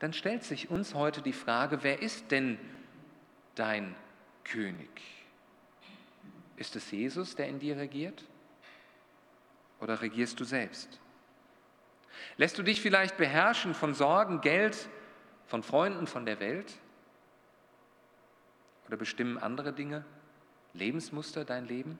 dann 0.00 0.12
stellt 0.12 0.42
sich 0.42 0.70
uns 0.70 0.94
heute 0.94 1.22
die 1.22 1.32
Frage, 1.32 1.82
wer 1.82 2.02
ist 2.02 2.30
denn 2.32 2.58
dein 3.54 3.94
König? 4.44 4.90
Ist 6.56 6.74
es 6.74 6.90
Jesus, 6.90 7.36
der 7.36 7.48
in 7.48 7.60
dir 7.60 7.76
regiert? 7.76 8.24
Oder 9.80 10.00
regierst 10.00 10.40
du 10.40 10.44
selbst? 10.44 11.00
Lässt 12.36 12.58
du 12.58 12.62
dich 12.62 12.80
vielleicht 12.80 13.16
beherrschen 13.16 13.74
von 13.74 13.94
Sorgen, 13.94 14.40
Geld, 14.40 14.88
von 15.46 15.62
Freunden, 15.62 16.06
von 16.06 16.26
der 16.26 16.40
Welt? 16.40 16.74
Oder 18.86 18.96
bestimmen 18.96 19.38
andere 19.38 19.72
Dinge, 19.72 20.04
Lebensmuster 20.74 21.44
dein 21.44 21.66
Leben? 21.66 21.98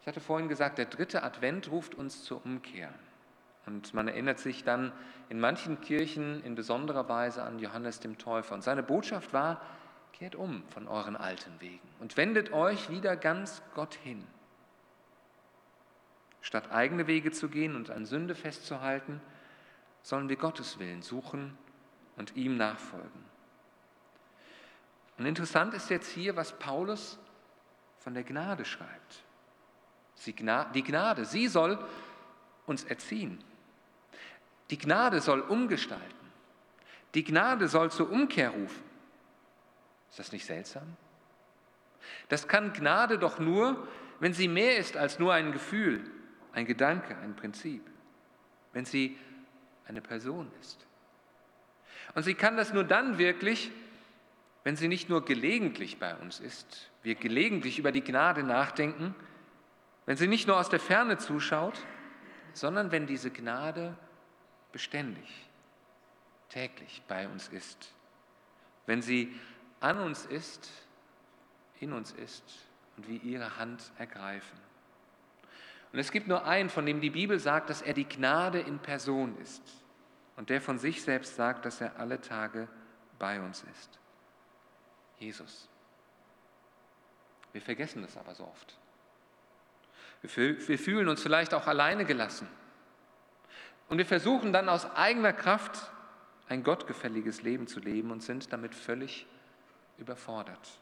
Ich 0.00 0.06
hatte 0.06 0.20
vorhin 0.20 0.48
gesagt, 0.48 0.78
der 0.78 0.86
dritte 0.86 1.22
Advent 1.22 1.70
ruft 1.70 1.94
uns 1.94 2.24
zur 2.24 2.44
Umkehr. 2.44 2.92
Und 3.66 3.94
man 3.94 4.08
erinnert 4.08 4.40
sich 4.40 4.64
dann 4.64 4.92
in 5.28 5.38
manchen 5.38 5.80
Kirchen 5.80 6.42
in 6.42 6.56
besonderer 6.56 7.08
Weise 7.08 7.44
an 7.44 7.60
Johannes 7.60 8.00
dem 8.00 8.18
Täufer. 8.18 8.54
Und 8.54 8.62
seine 8.62 8.82
Botschaft 8.82 9.32
war, 9.32 9.60
kehrt 10.12 10.34
um 10.34 10.64
von 10.70 10.88
euren 10.88 11.16
alten 11.16 11.60
Wegen 11.60 11.88
und 12.00 12.16
wendet 12.16 12.52
euch 12.52 12.90
wieder 12.90 13.16
ganz 13.16 13.62
Gott 13.74 13.94
hin. 13.94 14.26
Statt 16.42 16.70
eigene 16.70 17.06
Wege 17.06 17.30
zu 17.30 17.48
gehen 17.48 17.76
und 17.76 17.90
an 17.90 18.04
Sünde 18.04 18.34
festzuhalten, 18.34 19.20
sollen 20.02 20.28
wir 20.28 20.36
Gottes 20.36 20.78
Willen 20.78 21.02
suchen 21.02 21.56
und 22.16 22.36
ihm 22.36 22.56
nachfolgen. 22.56 23.24
Und 25.18 25.26
interessant 25.26 25.72
ist 25.72 25.88
jetzt 25.88 26.10
hier, 26.10 26.36
was 26.36 26.58
Paulus 26.58 27.18
von 27.98 28.14
der 28.14 28.24
Gnade 28.24 28.64
schreibt. 28.64 29.22
Die 30.26 30.34
Gnade, 30.34 31.24
sie 31.24 31.46
soll 31.46 31.78
uns 32.66 32.84
erziehen. 32.84 33.42
Die 34.70 34.78
Gnade 34.78 35.20
soll 35.20 35.40
umgestalten. 35.40 36.32
Die 37.14 37.24
Gnade 37.24 37.68
soll 37.68 37.90
zur 37.90 38.10
Umkehr 38.10 38.50
rufen. 38.50 38.82
Ist 40.10 40.18
das 40.18 40.32
nicht 40.32 40.46
seltsam? 40.46 40.96
Das 42.28 42.48
kann 42.48 42.72
Gnade 42.72 43.18
doch 43.18 43.38
nur, 43.38 43.86
wenn 44.18 44.32
sie 44.32 44.48
mehr 44.48 44.76
ist 44.78 44.96
als 44.96 45.18
nur 45.18 45.32
ein 45.32 45.52
Gefühl, 45.52 46.10
ein 46.52 46.66
Gedanke, 46.66 47.16
ein 47.18 47.34
Prinzip. 47.34 47.82
Wenn 48.72 48.84
sie 48.84 49.18
eine 49.86 50.00
Person 50.00 50.50
ist. 50.60 50.86
Und 52.14 52.22
sie 52.22 52.34
kann 52.34 52.56
das 52.56 52.72
nur 52.72 52.84
dann 52.84 53.18
wirklich, 53.18 53.70
wenn 54.64 54.76
sie 54.76 54.88
nicht 54.88 55.08
nur 55.08 55.24
gelegentlich 55.24 55.98
bei 55.98 56.14
uns 56.16 56.40
ist, 56.40 56.90
wir 57.02 57.14
gelegentlich 57.14 57.78
über 57.78 57.92
die 57.92 58.02
Gnade 58.04 58.42
nachdenken, 58.42 59.14
wenn 60.06 60.16
sie 60.16 60.26
nicht 60.26 60.46
nur 60.46 60.58
aus 60.58 60.68
der 60.68 60.80
Ferne 60.80 61.18
zuschaut, 61.18 61.78
sondern 62.52 62.92
wenn 62.92 63.06
diese 63.06 63.30
Gnade 63.30 63.96
beständig, 64.72 65.48
täglich 66.48 67.02
bei 67.08 67.28
uns 67.28 67.48
ist, 67.48 67.92
wenn 68.86 69.02
sie 69.02 69.34
an 69.80 69.98
uns 69.98 70.26
ist, 70.26 70.70
in 71.80 71.92
uns 71.92 72.12
ist 72.12 72.44
und 72.96 73.08
wir 73.08 73.22
ihre 73.22 73.56
Hand 73.56 73.92
ergreifen. 73.98 74.58
Und 75.92 75.98
es 75.98 76.10
gibt 76.10 76.26
nur 76.26 76.46
einen, 76.46 76.70
von 76.70 76.86
dem 76.86 77.00
die 77.00 77.10
Bibel 77.10 77.38
sagt, 77.38 77.68
dass 77.68 77.82
er 77.82 77.92
die 77.92 78.08
Gnade 78.08 78.60
in 78.60 78.78
Person 78.78 79.36
ist 79.38 79.62
und 80.36 80.48
der 80.48 80.60
von 80.60 80.78
sich 80.78 81.02
selbst 81.02 81.36
sagt, 81.36 81.66
dass 81.66 81.80
er 81.80 81.98
alle 81.98 82.20
Tage 82.20 82.68
bei 83.18 83.40
uns 83.40 83.62
ist. 83.62 83.98
Jesus. 85.18 85.68
Wir 87.52 87.60
vergessen 87.60 88.02
das 88.02 88.16
aber 88.16 88.34
so 88.34 88.44
oft. 88.44 88.78
Wir 90.22 90.78
fühlen 90.78 91.08
uns 91.08 91.22
vielleicht 91.22 91.52
auch 91.52 91.66
alleine 91.66 92.04
gelassen. 92.04 92.48
Und 93.88 93.98
wir 93.98 94.06
versuchen 94.06 94.52
dann 94.52 94.68
aus 94.68 94.90
eigener 94.94 95.32
Kraft 95.32 95.90
ein 96.48 96.62
gottgefälliges 96.62 97.42
Leben 97.42 97.66
zu 97.66 97.80
leben 97.80 98.10
und 98.10 98.22
sind 98.22 98.52
damit 98.52 98.74
völlig 98.74 99.26
überfordert. 99.98 100.80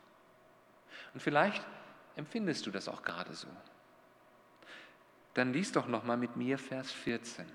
Und 1.14 1.20
vielleicht 1.20 1.64
empfindest 2.16 2.66
du 2.66 2.70
das 2.70 2.86
auch 2.86 3.02
gerade 3.02 3.34
so. 3.34 3.48
Dann 5.34 5.52
lies 5.52 5.72
doch 5.72 5.86
noch 5.86 6.04
mal 6.04 6.16
mit 6.16 6.36
mir 6.36 6.58
Vers 6.58 6.90
14. 6.90 7.46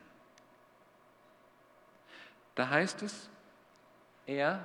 Da 2.55 2.69
heißt 2.69 3.01
es, 3.03 3.29
er, 4.25 4.63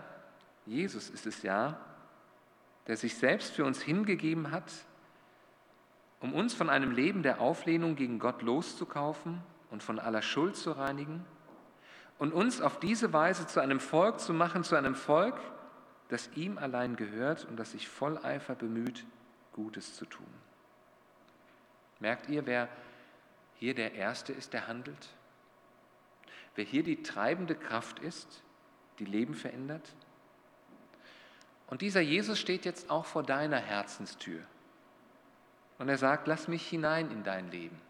Jesus 0.64 1.10
ist 1.10 1.26
es 1.26 1.42
ja, 1.42 1.78
der 2.86 2.96
sich 2.96 3.16
selbst 3.16 3.52
für 3.52 3.64
uns 3.64 3.82
hingegeben 3.82 4.50
hat, 4.52 4.72
um 6.20 6.34
uns 6.34 6.54
von 6.54 6.70
einem 6.70 6.92
Leben 6.92 7.22
der 7.22 7.40
Auflehnung 7.40 7.96
gegen 7.96 8.18
Gott 8.18 8.42
loszukaufen 8.42 9.42
und 9.70 9.82
von 9.82 9.98
aller 9.98 10.22
Schuld 10.22 10.56
zu 10.56 10.72
reinigen 10.72 11.24
und 12.18 12.32
uns 12.32 12.60
auf 12.60 12.78
diese 12.78 13.12
Weise 13.12 13.46
zu 13.46 13.60
einem 13.60 13.80
Volk 13.80 14.20
zu 14.20 14.34
machen, 14.34 14.62
zu 14.62 14.76
einem 14.76 14.94
Volk, 14.94 15.40
das 16.08 16.28
ihm 16.34 16.58
allein 16.58 16.96
gehört 16.96 17.46
und 17.46 17.56
das 17.56 17.72
sich 17.72 17.88
voll 17.88 18.18
Eifer 18.18 18.54
bemüht, 18.54 19.06
Gutes 19.52 19.94
zu 19.94 20.04
tun. 20.04 20.26
Merkt 21.98 22.28
ihr, 22.28 22.46
wer 22.46 22.68
hier 23.60 23.74
der 23.74 23.92
Erste 23.92 24.32
ist, 24.32 24.54
der 24.54 24.66
handelt? 24.66 25.08
Wer 26.54 26.64
hier 26.64 26.82
die 26.82 27.02
treibende 27.02 27.54
Kraft 27.54 27.98
ist, 27.98 28.42
die 28.98 29.04
Leben 29.04 29.34
verändert? 29.34 29.94
Und 31.68 31.82
dieser 31.82 32.00
Jesus 32.00 32.38
steht 32.38 32.64
jetzt 32.64 32.90
auch 32.90 33.04
vor 33.04 33.22
deiner 33.22 33.58
Herzenstür. 33.58 34.42
Und 35.78 35.88
er 35.88 35.98
sagt, 35.98 36.26
lass 36.26 36.48
mich 36.48 36.66
hinein 36.66 37.10
in 37.10 37.22
dein 37.22 37.50
Leben. 37.50 37.80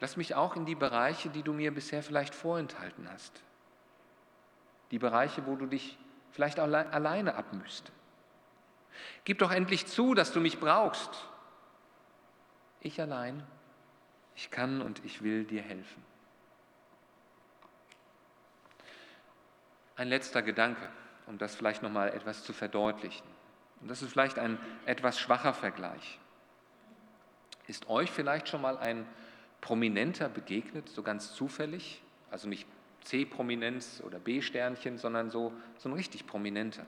Lass 0.00 0.16
mich 0.16 0.34
auch 0.34 0.56
in 0.56 0.66
die 0.66 0.74
Bereiche, 0.74 1.30
die 1.30 1.44
du 1.44 1.52
mir 1.52 1.72
bisher 1.72 2.02
vielleicht 2.02 2.34
vorenthalten 2.34 3.08
hast. 3.08 3.42
Die 4.90 4.98
Bereiche, 4.98 5.46
wo 5.46 5.54
du 5.54 5.66
dich 5.66 5.96
vielleicht 6.32 6.58
auch 6.58 6.64
alleine 6.64 7.36
abmüsst. 7.36 7.92
Gib 9.24 9.38
doch 9.38 9.52
endlich 9.52 9.86
zu, 9.86 10.14
dass 10.14 10.32
du 10.32 10.40
mich 10.40 10.58
brauchst. 10.58 11.28
Ich 12.80 13.00
allein, 13.00 13.46
ich 14.34 14.50
kann 14.50 14.80
und 14.82 15.04
ich 15.04 15.22
will 15.22 15.44
dir 15.44 15.62
helfen. 15.62 16.02
Ein 19.96 20.08
letzter 20.08 20.42
Gedanke, 20.42 20.88
um 21.26 21.38
das 21.38 21.54
vielleicht 21.54 21.82
noch 21.82 21.90
mal 21.90 22.08
etwas 22.08 22.42
zu 22.44 22.52
verdeutlichen. 22.52 23.26
Und 23.80 23.90
das 23.90 24.02
ist 24.02 24.12
vielleicht 24.12 24.38
ein 24.38 24.58
etwas 24.86 25.18
schwacher 25.18 25.54
Vergleich. 25.54 26.18
Ist 27.66 27.88
euch 27.88 28.10
vielleicht 28.10 28.48
schon 28.48 28.62
mal 28.62 28.78
ein 28.78 29.06
Prominenter 29.60 30.28
begegnet, 30.28 30.88
so 30.88 31.02
ganz 31.02 31.34
zufällig? 31.34 32.02
Also 32.30 32.48
nicht 32.48 32.66
C-Prominenz 33.04 34.02
oder 34.04 34.18
B-Sternchen, 34.18 34.98
sondern 34.98 35.30
so, 35.30 35.52
so 35.78 35.88
ein 35.88 35.92
richtig 35.92 36.26
Prominenter. 36.26 36.86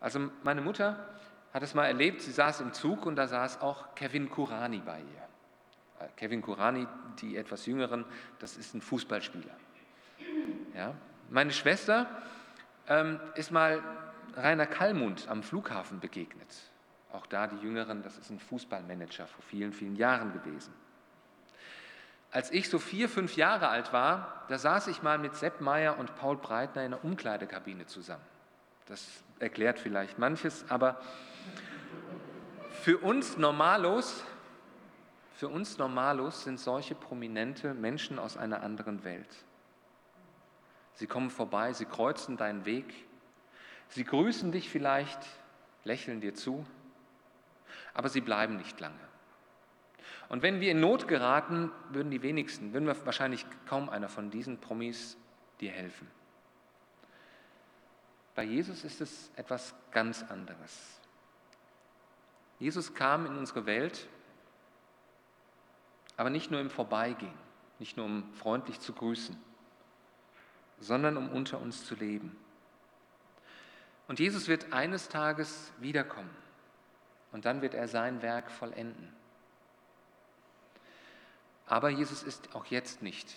Also 0.00 0.30
meine 0.42 0.60
Mutter 0.60 1.08
hat 1.52 1.62
es 1.62 1.74
mal 1.74 1.86
erlebt, 1.86 2.20
sie 2.20 2.32
saß 2.32 2.60
im 2.60 2.72
Zug 2.72 3.06
und 3.06 3.16
da 3.16 3.28
saß 3.28 3.60
auch 3.60 3.94
Kevin 3.94 4.28
Kurani 4.28 4.82
bei 4.84 4.98
ihr. 4.98 5.28
Kevin 6.16 6.42
Kurani, 6.42 6.86
die 7.20 7.36
etwas 7.36 7.66
jüngeren, 7.66 8.04
das 8.38 8.56
ist 8.56 8.74
ein 8.74 8.80
Fußballspieler. 8.80 9.54
Ja. 10.74 10.94
Meine 11.30 11.52
Schwester 11.52 12.06
ähm, 12.88 13.20
ist 13.34 13.50
mal 13.50 13.82
Rainer 14.36 14.66
Kallmund 14.66 15.28
am 15.28 15.42
Flughafen 15.42 16.00
begegnet. 16.00 16.48
Auch 17.12 17.26
da 17.26 17.46
die 17.46 17.56
Jüngeren, 17.56 18.02
das 18.02 18.18
ist 18.18 18.30
ein 18.30 18.40
Fußballmanager 18.40 19.26
vor 19.26 19.44
vielen, 19.44 19.72
vielen 19.72 19.96
Jahren 19.96 20.32
gewesen. 20.32 20.72
Als 22.32 22.50
ich 22.50 22.68
so 22.68 22.80
vier, 22.80 23.08
fünf 23.08 23.36
Jahre 23.36 23.68
alt 23.68 23.92
war, 23.92 24.44
da 24.48 24.58
saß 24.58 24.88
ich 24.88 25.02
mal 25.04 25.18
mit 25.18 25.36
Sepp 25.36 25.60
Meyer 25.60 25.98
und 25.98 26.16
Paul 26.16 26.36
Breitner 26.36 26.84
in 26.84 26.92
einer 26.92 27.04
Umkleidekabine 27.04 27.86
zusammen. 27.86 28.24
Das 28.86 29.06
erklärt 29.38 29.78
vielleicht 29.78 30.18
manches, 30.18 30.64
aber 30.68 31.00
für 32.82 32.98
uns 32.98 33.36
Normalos, 33.36 34.24
für 35.34 35.48
uns 35.48 35.78
Normalos 35.78 36.44
sind 36.44 36.60
solche 36.60 36.94
prominente 36.94 37.74
Menschen 37.74 38.18
aus 38.20 38.36
einer 38.36 38.62
anderen 38.62 39.02
Welt. 39.02 39.44
Sie 40.94 41.08
kommen 41.08 41.28
vorbei, 41.28 41.72
sie 41.72 41.86
kreuzen 41.86 42.36
deinen 42.36 42.64
Weg, 42.64 42.94
sie 43.88 44.04
grüßen 44.04 44.52
dich 44.52 44.70
vielleicht, 44.70 45.18
lächeln 45.82 46.20
dir 46.20 46.34
zu, 46.34 46.64
aber 47.94 48.08
sie 48.08 48.20
bleiben 48.20 48.56
nicht 48.56 48.78
lange. 48.78 48.94
Und 50.28 50.42
wenn 50.42 50.60
wir 50.60 50.70
in 50.70 50.80
Not 50.80 51.08
geraten, 51.08 51.72
würden 51.90 52.12
die 52.12 52.22
wenigsten, 52.22 52.72
würden 52.72 52.86
wir 52.86 53.04
wahrscheinlich 53.04 53.44
kaum 53.66 53.88
einer 53.88 54.08
von 54.08 54.30
diesen 54.30 54.58
Promis 54.58 55.16
dir 55.60 55.72
helfen. 55.72 56.08
Bei 58.36 58.44
Jesus 58.44 58.84
ist 58.84 59.00
es 59.00 59.30
etwas 59.34 59.74
ganz 59.90 60.22
anderes. 60.22 61.00
Jesus 62.60 62.94
kam 62.94 63.26
in 63.26 63.36
unsere 63.36 63.66
Welt, 63.66 64.08
aber 66.16 66.30
nicht 66.30 66.50
nur 66.50 66.60
im 66.60 66.70
Vorbeigehen, 66.70 67.34
nicht 67.78 67.96
nur 67.96 68.06
um 68.06 68.32
freundlich 68.34 68.80
zu 68.80 68.92
grüßen, 68.92 69.36
sondern 70.78 71.16
um 71.16 71.30
unter 71.30 71.60
uns 71.60 71.84
zu 71.84 71.94
leben. 71.94 72.36
Und 74.06 74.20
Jesus 74.20 74.48
wird 74.48 74.72
eines 74.72 75.08
Tages 75.08 75.72
wiederkommen 75.78 76.34
und 77.32 77.46
dann 77.46 77.62
wird 77.62 77.74
er 77.74 77.88
sein 77.88 78.22
Werk 78.22 78.50
vollenden. 78.50 79.12
Aber 81.66 81.88
Jesus 81.88 82.22
ist 82.22 82.54
auch 82.54 82.66
jetzt 82.66 83.02
nicht 83.02 83.34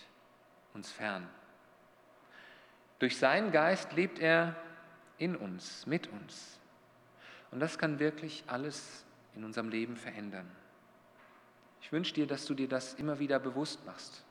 uns 0.73 0.91
fern. 0.91 1.27
Durch 2.99 3.17
seinen 3.17 3.51
Geist 3.51 3.93
lebt 3.93 4.19
er 4.19 4.55
in 5.17 5.35
uns, 5.35 5.85
mit 5.85 6.07
uns. 6.07 6.59
Und 7.51 7.59
das 7.59 7.77
kann 7.77 7.99
wirklich 7.99 8.43
alles 8.47 9.05
in 9.35 9.43
unserem 9.43 9.69
Leben 9.69 9.95
verändern. 9.95 10.49
Ich 11.81 11.91
wünsche 11.91 12.13
dir, 12.13 12.27
dass 12.27 12.45
du 12.45 12.53
dir 12.53 12.67
das 12.67 12.93
immer 12.95 13.19
wieder 13.19 13.39
bewusst 13.39 13.85
machst 13.85 14.23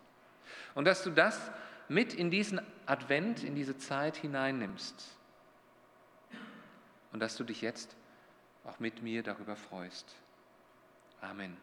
und 0.74 0.84
dass 0.84 1.02
du 1.02 1.10
das 1.10 1.50
mit 1.88 2.14
in 2.14 2.30
diesen 2.30 2.60
Advent, 2.86 3.44
in 3.44 3.54
diese 3.54 3.78
Zeit 3.78 4.16
hineinnimmst 4.16 5.16
und 7.12 7.20
dass 7.20 7.36
du 7.36 7.44
dich 7.44 7.60
jetzt 7.60 7.96
auch 8.64 8.78
mit 8.78 9.02
mir 9.02 9.22
darüber 9.22 9.56
freust. 9.56 10.14
Amen. 11.20 11.56